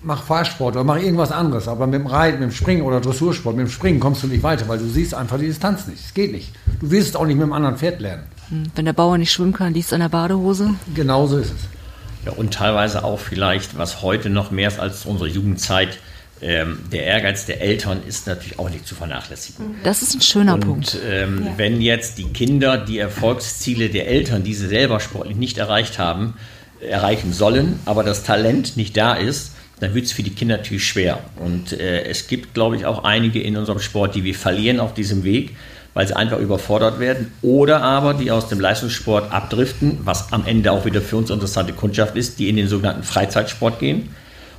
[0.04, 3.56] Mach Fahrsport oder mach irgendwas anderes, aber mit dem Reiten, mit dem Springen oder Dressursport,
[3.56, 6.04] mit dem Springen kommst du nicht weiter, weil du siehst einfach die Distanz nicht.
[6.04, 6.54] Es geht nicht.
[6.80, 8.24] Du willst es auch nicht mit einem anderen Pferd lernen.
[8.49, 10.74] Hm, wenn der Bauer nicht schwimmen kann, liegt es an der Badehose?
[10.95, 12.26] Genauso ist es.
[12.26, 15.99] Ja, und teilweise auch vielleicht, was heute noch mehr ist als unsere Jugendzeit,
[16.41, 19.76] ähm, der Ehrgeiz der Eltern ist natürlich auch nicht zu vernachlässigen.
[19.84, 20.97] Das ist ein schöner und, Punkt.
[21.08, 21.52] Ähm, ja.
[21.58, 26.34] Wenn jetzt die Kinder die Erfolgsziele der Eltern, die sie selber sportlich nicht erreicht haben,
[26.80, 30.88] erreichen sollen, aber das Talent nicht da ist, dann wird es für die Kinder natürlich
[30.88, 31.19] schwer.
[31.36, 34.93] Und äh, es gibt, glaube ich, auch einige in unserem Sport, die wir verlieren auf
[34.93, 35.55] diesem Weg
[35.93, 40.71] weil sie einfach überfordert werden, oder aber die aus dem Leistungssport abdriften, was am Ende
[40.71, 44.09] auch wieder für uns interessante Kundschaft ist, die in den sogenannten Freizeitsport gehen.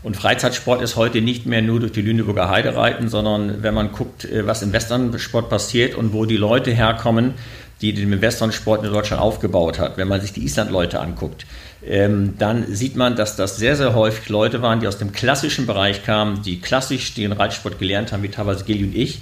[0.02, 3.92] Und Freizeitsport ist heute nicht mehr nur durch die Lüneburger Heide reiten, sondern wenn man
[3.92, 7.34] guckt, äh, was im Westernsport passiert und wo die Leute herkommen,
[7.82, 11.44] die den Westernsport in Deutschland aufgebaut hat, wenn man sich die Island-Leute anguckt,
[11.84, 15.66] ähm, dann sieht man, dass das sehr, sehr häufig Leute waren, die aus dem klassischen
[15.66, 19.20] Bereich kamen, die klassisch den Reitsport gelernt haben, wie teilweise Gilly und ich,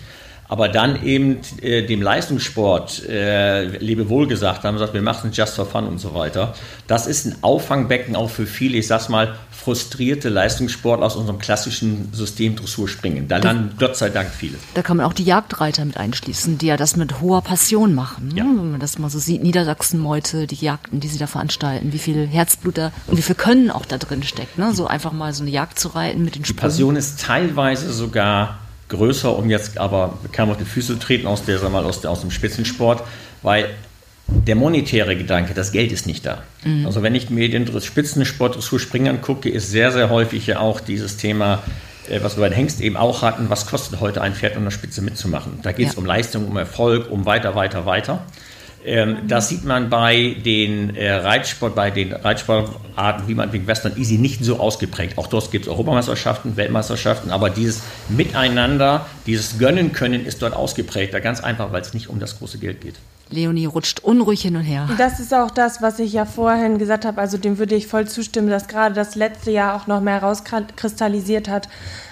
[0.51, 5.55] aber dann eben äh, dem Leistungssport äh, Lebewohl gesagt haben, gesagt, wir machen es just
[5.55, 6.55] for fun und so weiter.
[6.89, 12.13] Das ist ein Auffangbecken auch für viele, ich sag's mal, frustrierte Leistungssportler aus unserem klassischen
[12.13, 13.29] System Dressur springen.
[13.29, 14.59] Da landen Gott sei Dank viele.
[14.75, 18.33] Da kann man auch die Jagdreiter mit einschließen, die ja das mit hoher Passion machen.
[18.35, 18.43] Ja.
[18.43, 22.27] Wenn man das mal so sieht, Niedersachsen-Meute, die Jagden, die sie da veranstalten, wie viel
[22.27, 24.59] Herzblut da und wie viel Können auch da drin steckt.
[24.59, 24.75] Ne?
[24.75, 26.59] So einfach mal so eine Jagd zu reiten mit den Sprüngen.
[26.59, 28.60] Die Passion ist teilweise sogar
[28.91, 32.21] größer, um jetzt aber keinem auf die Füße zu treten aus, der, mal, aus, aus
[32.21, 33.03] dem Spitzensport,
[33.43, 33.71] weil
[34.29, 36.43] der monetäre Gedanke, das Geld ist nicht da.
[36.65, 36.87] Mhm.
[36.87, 40.81] Also wenn ich mir den Spitzensport zu Springen angucke, ist sehr, sehr häufig ja auch
[40.81, 41.63] dieses Thema,
[42.09, 44.65] äh, was wir bei den Hengst eben auch hatten, was kostet heute ein Pferd, um
[44.65, 45.59] der Spitze mitzumachen.
[45.63, 45.99] Da geht es ja.
[45.99, 48.23] um Leistung, um Erfolg, um weiter, weiter, weiter.
[48.85, 53.97] Ähm, das sieht man bei den äh, Reitsport, bei den Reitsportarten wie man wegen Western
[53.97, 55.19] Easy nicht so ausgeprägt.
[55.19, 61.21] Auch dort gibt es Europameisterschaften, Weltmeisterschaften, aber dieses Miteinander, dieses Gönnen können ist dort ausgeprägter.
[61.21, 62.95] Ganz einfach, weil es nicht um das große Geld geht.
[63.31, 64.89] Leonie rutscht unruhig hin und her.
[64.99, 67.21] Das ist auch das, was ich ja vorhin gesagt habe.
[67.21, 71.49] Also dem würde ich voll zustimmen, dass gerade das letzte Jahr auch noch mehr rauskristallisiert
[71.49, 71.69] hat,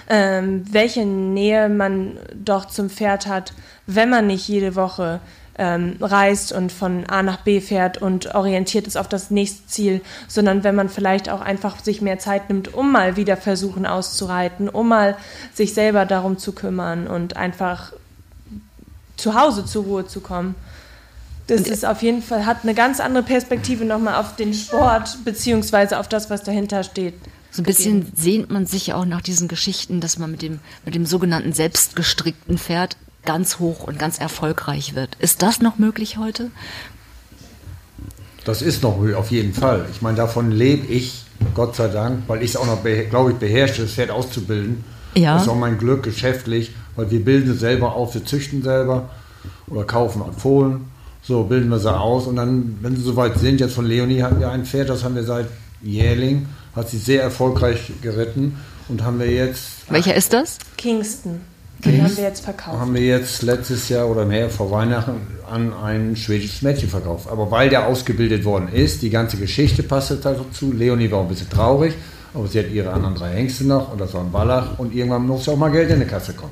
[0.07, 3.53] ähm, welche Nähe man doch zum Pferd hat,
[3.85, 5.19] wenn man nicht jede Woche
[5.59, 10.01] ähm, reist und von A nach B fährt und orientiert ist auf das nächste Ziel,
[10.27, 14.69] sondern wenn man vielleicht auch einfach sich mehr Zeit nimmt, um mal wieder versuchen auszureiten,
[14.69, 15.17] um mal
[15.53, 17.91] sich selber darum zu kümmern und einfach
[19.17, 20.55] zu Hause zur Ruhe zu kommen.
[21.47, 25.99] Das ist auf jeden Fall, hat eine ganz andere Perspektive nochmal auf den Sport, beziehungsweise
[25.99, 27.15] auf das, was dahinter steht.
[27.51, 30.93] So ein bisschen sehnt man sich auch nach diesen Geschichten, dass man mit dem, mit
[30.93, 32.95] dem sogenannten selbstgestrickten Pferd
[33.29, 35.13] ganz hoch und ganz erfolgreich wird.
[35.19, 36.49] Ist das noch möglich heute?
[38.43, 39.85] Das ist noch auf jeden Fall.
[39.91, 43.37] Ich meine, davon lebe ich, Gott sei Dank, weil ich es auch noch, glaube ich,
[43.37, 44.83] beherrsche, das Pferd auszubilden.
[45.13, 45.35] Ja.
[45.35, 49.11] Das ist auch mein Glück geschäftlich, weil wir bilden es selber aus, wir züchten selber
[49.67, 50.87] oder kaufen an Fohlen.
[51.21, 54.39] So bilden wir sie aus und dann, wenn sie soweit sind, jetzt von Leonie hatten
[54.39, 55.45] wir ein Pferd, das haben wir seit
[55.83, 58.57] Jährling, hat sie sehr erfolgreich geritten
[58.87, 59.87] und haben wir jetzt.
[59.87, 60.57] Welcher ist das?
[60.77, 61.41] Kingston.
[61.85, 62.77] Den haben wir jetzt verkauft.
[62.77, 67.27] Haben wir jetzt letztes Jahr oder mehr vor Weihnachten an ein schwedisches Mädchen verkauft.
[67.29, 70.71] Aber weil der ausgebildet worden ist, die ganze Geschichte passte dazu.
[70.73, 71.93] Leonie war ein bisschen traurig,
[72.33, 75.25] aber sie hat ihre anderen drei Hengste noch und das war ein Wallach und irgendwann
[75.25, 76.51] muss auch mal Geld in die Kasse kommen.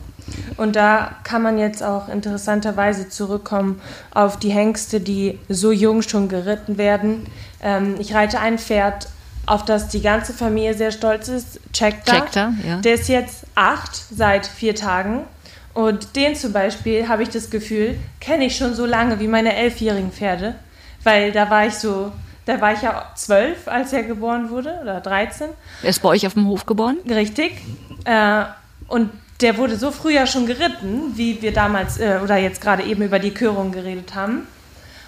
[0.58, 3.80] Und da kann man jetzt auch interessanterweise zurückkommen
[4.14, 7.28] auf die Hengste, die so jung schon geritten werden.
[7.62, 9.08] Ähm, ich reite ein Pferd
[9.48, 12.12] auf das die ganze Familie sehr stolz ist, Checkter.
[12.12, 12.78] Checkter ja.
[12.82, 15.22] Der ist jetzt acht seit vier Tagen.
[15.74, 19.56] Und den zum Beispiel habe ich das Gefühl, kenne ich schon so lange wie meine
[19.56, 20.56] elfjährigen Pferde.
[21.04, 22.12] Weil da war ich so,
[22.46, 25.50] da war ich ja zwölf, als er geboren wurde, oder 13.
[25.82, 26.98] Er ist bei euch auf dem Hof geboren?
[27.08, 27.54] Richtig.
[28.04, 28.44] Äh,
[28.88, 32.84] und der wurde so früh ja schon geritten, wie wir damals äh, oder jetzt gerade
[32.84, 34.48] eben über die Körung geredet haben.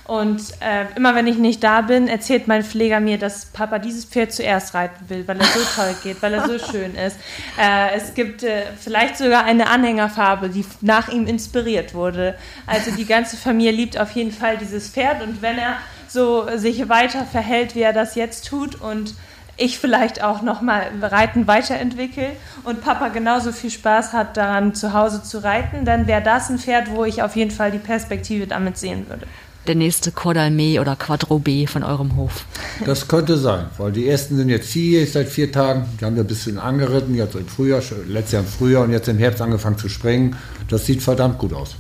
[0.10, 4.06] Und äh, immer wenn ich nicht da bin, erzählt mein Pfleger mir, dass Papa dieses
[4.06, 7.16] Pferd zuerst reiten will, weil er so toll geht, weil er so schön ist.
[7.62, 12.34] Äh, es gibt äh, vielleicht sogar eine Anhängerfarbe, die nach ihm inspiriert wurde.
[12.66, 15.76] Also die ganze Familie liebt auf jeden Fall dieses Pferd und wenn er
[16.08, 19.14] so sich weiter verhält, wie er das jetzt tut und
[19.58, 22.32] ich vielleicht auch nochmal Reiten weiterentwickle
[22.64, 26.58] und Papa genauso viel Spaß hat daran, zu Hause zu reiten, dann wäre das ein
[26.58, 29.28] Pferd, wo ich auf jeden Fall die Perspektive damit sehen würde.
[29.70, 32.46] Der nächste Cordalmé oder Quattro B von eurem Hof.
[32.88, 35.86] Das könnte sein, weil die ersten sind jetzt hier seit vier Tagen.
[36.02, 39.08] Die haben ja ein bisschen angeritten, jetzt im Frühjahr, letztes Jahr im Frühjahr und jetzt
[39.10, 40.36] im Herbst angefangen zu springen.
[40.70, 41.76] Das sieht verdammt gut aus.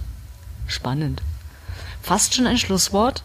[0.68, 1.24] Spannend.
[2.04, 3.24] Fast schon ein Schlusswort.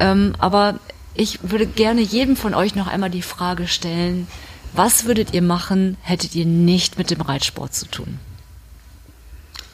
[0.00, 0.80] Ähm, aber
[1.14, 4.26] ich würde gerne jedem von euch noch einmal die Frage stellen,
[4.72, 8.18] was würdet ihr machen, hättet ihr nicht mit dem Reitsport zu tun?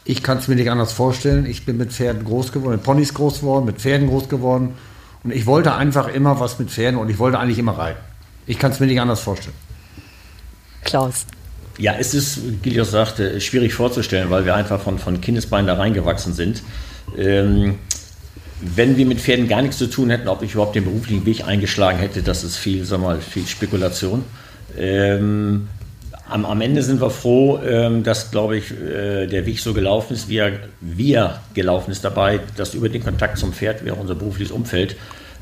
[0.08, 1.44] Ich kann es mir nicht anders vorstellen.
[1.44, 4.72] Ich bin mit Pferden groß geworden, mit Ponys groß geworden, mit Pferden groß geworden.
[5.22, 8.00] Und ich wollte einfach immer was mit Pferden und ich wollte eigentlich immer reiten.
[8.46, 9.54] Ich kann es mir nicht anders vorstellen.
[10.82, 11.26] Klaus.
[11.76, 15.74] Ja, es ist, wie Gilios sagte, schwierig vorzustellen, weil wir einfach von, von Kindesbeinen da
[15.74, 16.62] reingewachsen sind.
[17.14, 17.74] Ähm,
[18.62, 21.44] wenn wir mit Pferden gar nichts zu tun hätten, ob ich überhaupt den beruflichen Weg
[21.46, 24.24] eingeschlagen hätte, das ist viel, sag mal, viel Spekulation.
[24.74, 25.68] Ähm,
[26.28, 30.14] am, am, Ende sind wir froh, ähm, dass, glaube ich, äh, der Weg so gelaufen
[30.14, 31.18] ist, wie er, wie
[31.54, 34.96] gelaufen ist dabei, dass über den Kontakt zum Pferd wir auch unser berufliches Umfeld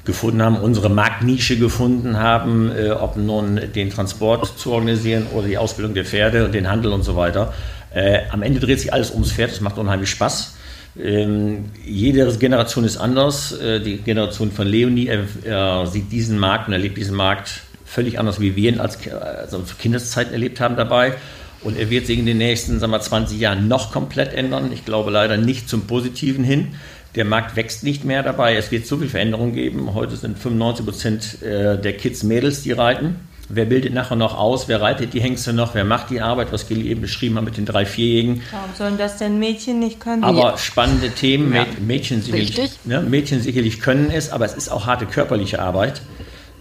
[0.05, 5.59] gefunden haben, unsere Marktnische gefunden haben, äh, ob nun den Transport zu organisieren oder die
[5.59, 7.53] Ausbildung der Pferde und den Handel und so weiter.
[7.93, 10.55] Äh, am Ende dreht sich alles ums Pferd, das macht unheimlich Spaß.
[10.99, 13.53] Ähm, jede Generation ist anders.
[13.53, 15.11] Äh, die Generation von Leonie
[15.45, 19.63] er sieht diesen Markt und erlebt diesen Markt völlig anders, wie wir ihn als also
[19.79, 21.15] Kindeszeit erlebt haben dabei.
[21.63, 24.71] Und er wird sich in den nächsten sagen wir, 20 Jahren noch komplett ändern.
[24.73, 26.75] Ich glaube leider nicht zum Positiven hin.
[27.15, 28.57] Der Markt wächst nicht mehr dabei.
[28.57, 29.95] Es wird so viel Veränderung geben.
[29.95, 33.17] Heute sind 95 Prozent äh, der Kids Mädels, die reiten.
[33.49, 34.67] Wer bildet nachher noch aus?
[34.67, 35.75] Wer reitet die Hengste noch?
[35.75, 36.53] Wer macht die Arbeit?
[36.53, 38.43] Was Gilly eben beschrieben hat mit den drei Vierjährigen.
[38.51, 40.25] Warum sollen das denn Mädchen nicht können?
[40.25, 41.55] Aber spannende Themen.
[41.55, 41.65] Ja.
[41.81, 46.03] Mädchen, sicherlich, ne, Mädchen sicherlich können es, aber es ist auch harte körperliche Arbeit.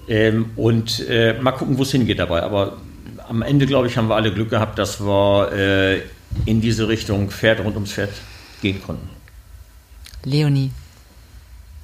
[0.08, 2.43] Ähm, und äh, mal gucken, wo es hingeht dabei.
[2.43, 2.78] Aber
[3.28, 6.01] am Ende, glaube ich, haben wir alle Glück gehabt, dass wir äh,
[6.45, 8.12] in diese Richtung Pferd rund ums Pferd
[8.62, 9.10] gehen konnten.
[10.24, 10.72] Leonie.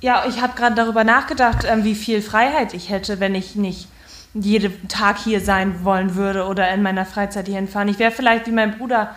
[0.02, 3.88] Ja, ich habe gerade darüber nachgedacht, ähm, wie viel Freiheit ich hätte, wenn ich nicht
[4.34, 7.88] jeden Tag hier sein wollen würde oder in meiner Freizeit hier hinfahren.
[7.88, 9.16] Ich wäre vielleicht wie mein Bruder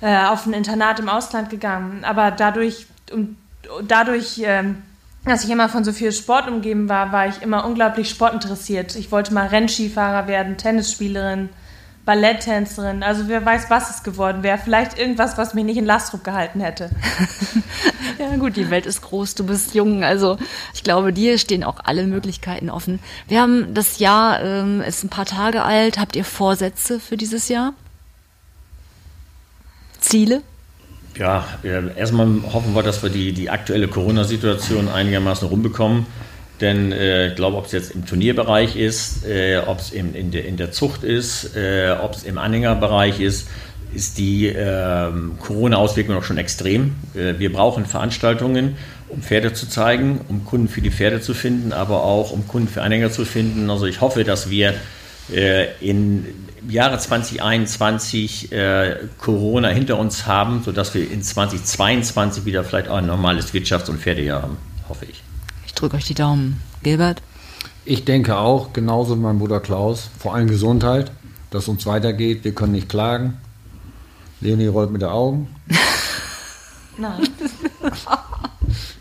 [0.00, 3.36] äh, auf ein Internat im Ausland gegangen, aber dadurch, um,
[3.88, 4.82] dadurch ähm,
[5.24, 8.94] dass ich immer von so viel Sport umgeben war, war ich immer unglaublich sportinteressiert.
[8.96, 11.48] Ich wollte mal Rennskifahrer werden, Tennisspielerin,
[12.04, 13.02] Balletttänzerin.
[13.02, 14.58] Also wer weiß, was es geworden wäre.
[14.58, 16.90] Vielleicht irgendwas, was mich nicht in Lastdruck gehalten hätte.
[18.18, 20.04] ja gut, die Welt ist groß, du bist jung.
[20.04, 20.36] Also
[20.74, 22.98] ich glaube, dir stehen auch alle Möglichkeiten offen.
[23.26, 25.98] Wir haben das Jahr, ähm, ist ein paar Tage alt.
[25.98, 27.72] Habt ihr Vorsätze für dieses Jahr?
[30.00, 30.42] Ziele?
[31.16, 31.46] Ja,
[31.96, 36.06] erstmal hoffen wir, dass wir die, die aktuelle Corona-Situation einigermaßen rumbekommen.
[36.60, 40.30] Denn äh, ich glaube, ob es jetzt im Turnierbereich ist, äh, ob es in, in,
[40.30, 43.48] der, in der Zucht ist, äh, ob es im Anhängerbereich ist,
[43.92, 45.10] ist die äh,
[45.40, 46.94] Corona-Auswirkung noch schon extrem.
[47.14, 48.76] Äh, wir brauchen Veranstaltungen,
[49.08, 52.68] um Pferde zu zeigen, um Kunden für die Pferde zu finden, aber auch um Kunden
[52.68, 53.70] für Anhänger zu finden.
[53.70, 54.74] Also ich hoffe, dass wir
[55.32, 56.26] äh, in
[56.68, 63.06] Jahre 2021 äh, Corona hinter uns haben, sodass wir in 2022 wieder vielleicht auch ein
[63.06, 64.56] normales Wirtschafts- und Pferdejahr haben,
[64.88, 65.22] hoffe ich.
[65.66, 66.60] Ich drücke euch die Daumen.
[66.82, 67.22] Gilbert?
[67.84, 71.12] Ich denke auch, genauso wie mein Bruder Klaus, vor allem Gesundheit,
[71.50, 72.44] dass es uns weitergeht.
[72.44, 73.38] Wir können nicht klagen.
[74.40, 75.48] Leonie rollt mit den Augen.
[76.98, 77.28] Nein.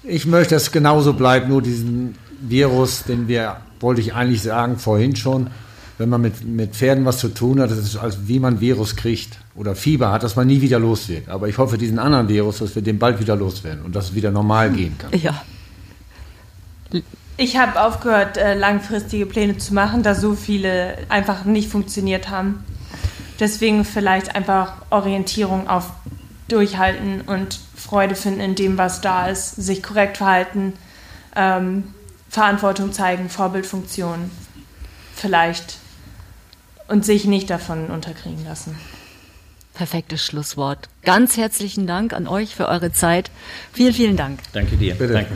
[0.04, 4.78] Ich möchte, dass es genauso bleibt, nur diesen Virus, den wir, wollte ich eigentlich sagen,
[4.78, 5.48] vorhin schon,
[5.98, 8.96] wenn man mit, mit Pferden was zu tun hat, das ist als wie man Virus
[8.96, 11.30] kriegt oder Fieber hat, dass man nie wieder los wird.
[11.30, 14.16] Aber ich hoffe, diesen anderen Virus, dass wir den bald wieder loswerden und dass es
[14.16, 15.12] wieder normal gehen kann.
[15.20, 15.44] Ja.
[17.38, 22.64] Ich habe aufgehört, äh, langfristige Pläne zu machen, da so viele einfach nicht funktioniert haben.
[23.40, 25.92] Deswegen vielleicht einfach Orientierung auf
[26.48, 30.74] Durchhalten und Freude finden in dem, was da ist, sich korrekt verhalten,
[31.36, 31.86] ähm,
[32.30, 34.30] Verantwortung zeigen, Vorbildfunktion.
[35.16, 35.78] Vielleicht
[36.88, 38.78] und sich nicht davon unterkriegen lassen.
[39.74, 40.90] Perfektes Schlusswort.
[41.04, 43.32] Ganz herzlichen Dank an euch für eure Zeit.
[43.72, 44.40] Vielen, vielen Dank.
[44.54, 44.94] Danke dir.
[44.94, 45.14] Bitte.
[45.14, 45.36] Danke.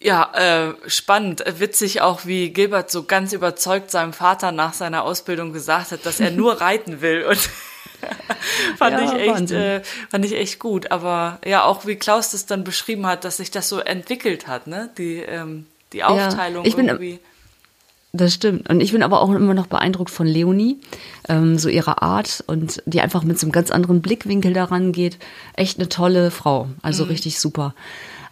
[0.00, 5.52] Ja, äh, spannend, witzig auch, wie Gilbert so ganz überzeugt seinem Vater nach seiner Ausbildung
[5.52, 7.50] gesagt hat, dass er nur reiten will und
[8.76, 10.90] fand Ja, ich echt, äh, fand ich echt gut.
[10.90, 14.66] Aber ja, auch wie Klaus das dann beschrieben hat, dass sich das so entwickelt hat,
[14.66, 14.90] ne?
[14.98, 17.20] Die ähm, die Aufteilung ich bin- irgendwie.
[18.14, 18.70] Das stimmt.
[18.70, 20.80] Und ich bin aber auch immer noch beeindruckt von Leonie,
[21.28, 25.18] ähm, so ihrer Art und die einfach mit so einem ganz anderen Blickwinkel daran geht.
[25.54, 27.74] Echt eine tolle Frau, also richtig super.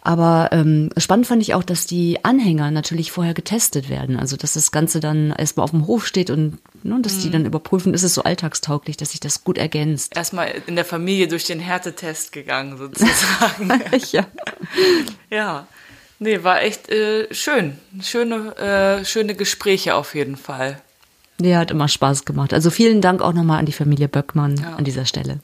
[0.07, 4.17] Aber ähm, spannend fand ich auch, dass die Anhänger natürlich vorher getestet werden.
[4.17, 7.45] Also dass das Ganze dann erstmal auf dem Hof steht und ne, dass die dann
[7.45, 10.15] überprüfen, ist es so alltagstauglich, dass sich das gut ergänzt.
[10.15, 13.83] Erstmal in der Familie durch den Härtetest gegangen, sozusagen.
[14.13, 14.25] ja.
[15.29, 15.67] ja.
[16.19, 17.77] Nee, war echt äh, schön.
[18.01, 20.81] Schöne, äh, schöne Gespräche auf jeden Fall.
[21.37, 22.53] Der hat immer Spaß gemacht.
[22.53, 25.39] Also vielen Dank auch nochmal an die Familie Böckmann an dieser Stelle.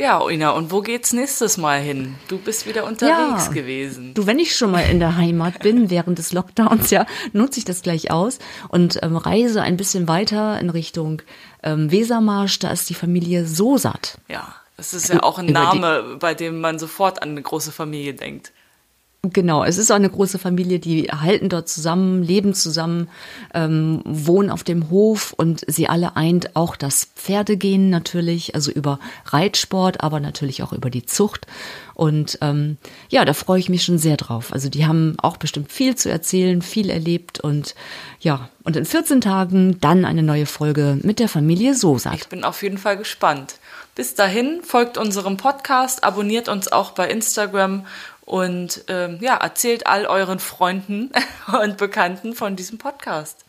[0.00, 2.14] Ja, Ina, und wo geht's nächstes Mal hin?
[2.28, 3.52] Du bist wieder unterwegs Ja.
[3.52, 4.14] gewesen.
[4.14, 7.66] Du, wenn ich schon mal in der Heimat bin, während des Lockdowns, ja, nutze ich
[7.66, 8.38] das gleich aus
[8.68, 11.20] und ähm, reise ein bisschen weiter in Richtung
[11.62, 12.58] ähm, Wesermarsch.
[12.60, 14.16] Da ist die Familie so satt.
[14.28, 18.14] Ja, das ist ja auch ein Name, bei dem man sofort an eine große Familie
[18.14, 18.52] denkt.
[19.22, 23.08] Genau, es ist auch eine große Familie, die halten dort zusammen, leben zusammen,
[23.52, 28.98] ähm, wohnen auf dem Hof und sie alle eint auch das Pferdegehen natürlich, also über
[29.26, 31.46] Reitsport, aber natürlich auch über die Zucht.
[31.92, 32.78] Und ähm,
[33.10, 34.54] ja, da freue ich mich schon sehr drauf.
[34.54, 37.74] Also die haben auch bestimmt viel zu erzählen, viel erlebt und
[38.20, 42.14] ja, und in 14 Tagen dann eine neue Folge mit der Familie Sosat.
[42.14, 43.56] Ich bin auf jeden Fall gespannt.
[43.94, 47.84] Bis dahin folgt unserem Podcast, abonniert uns auch bei Instagram
[48.30, 51.10] und ähm, ja, erzählt all euren Freunden
[51.60, 53.44] und Bekannten von diesem Podcast.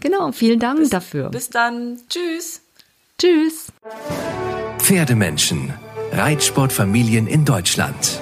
[0.00, 1.28] Genau, vielen Dank dafür.
[1.30, 1.98] Bis dann.
[2.08, 2.62] Tschüss.
[3.16, 3.68] Tschüss.
[4.78, 5.72] Pferdemenschen.
[6.10, 8.20] Reitsportfamilien in Deutschland.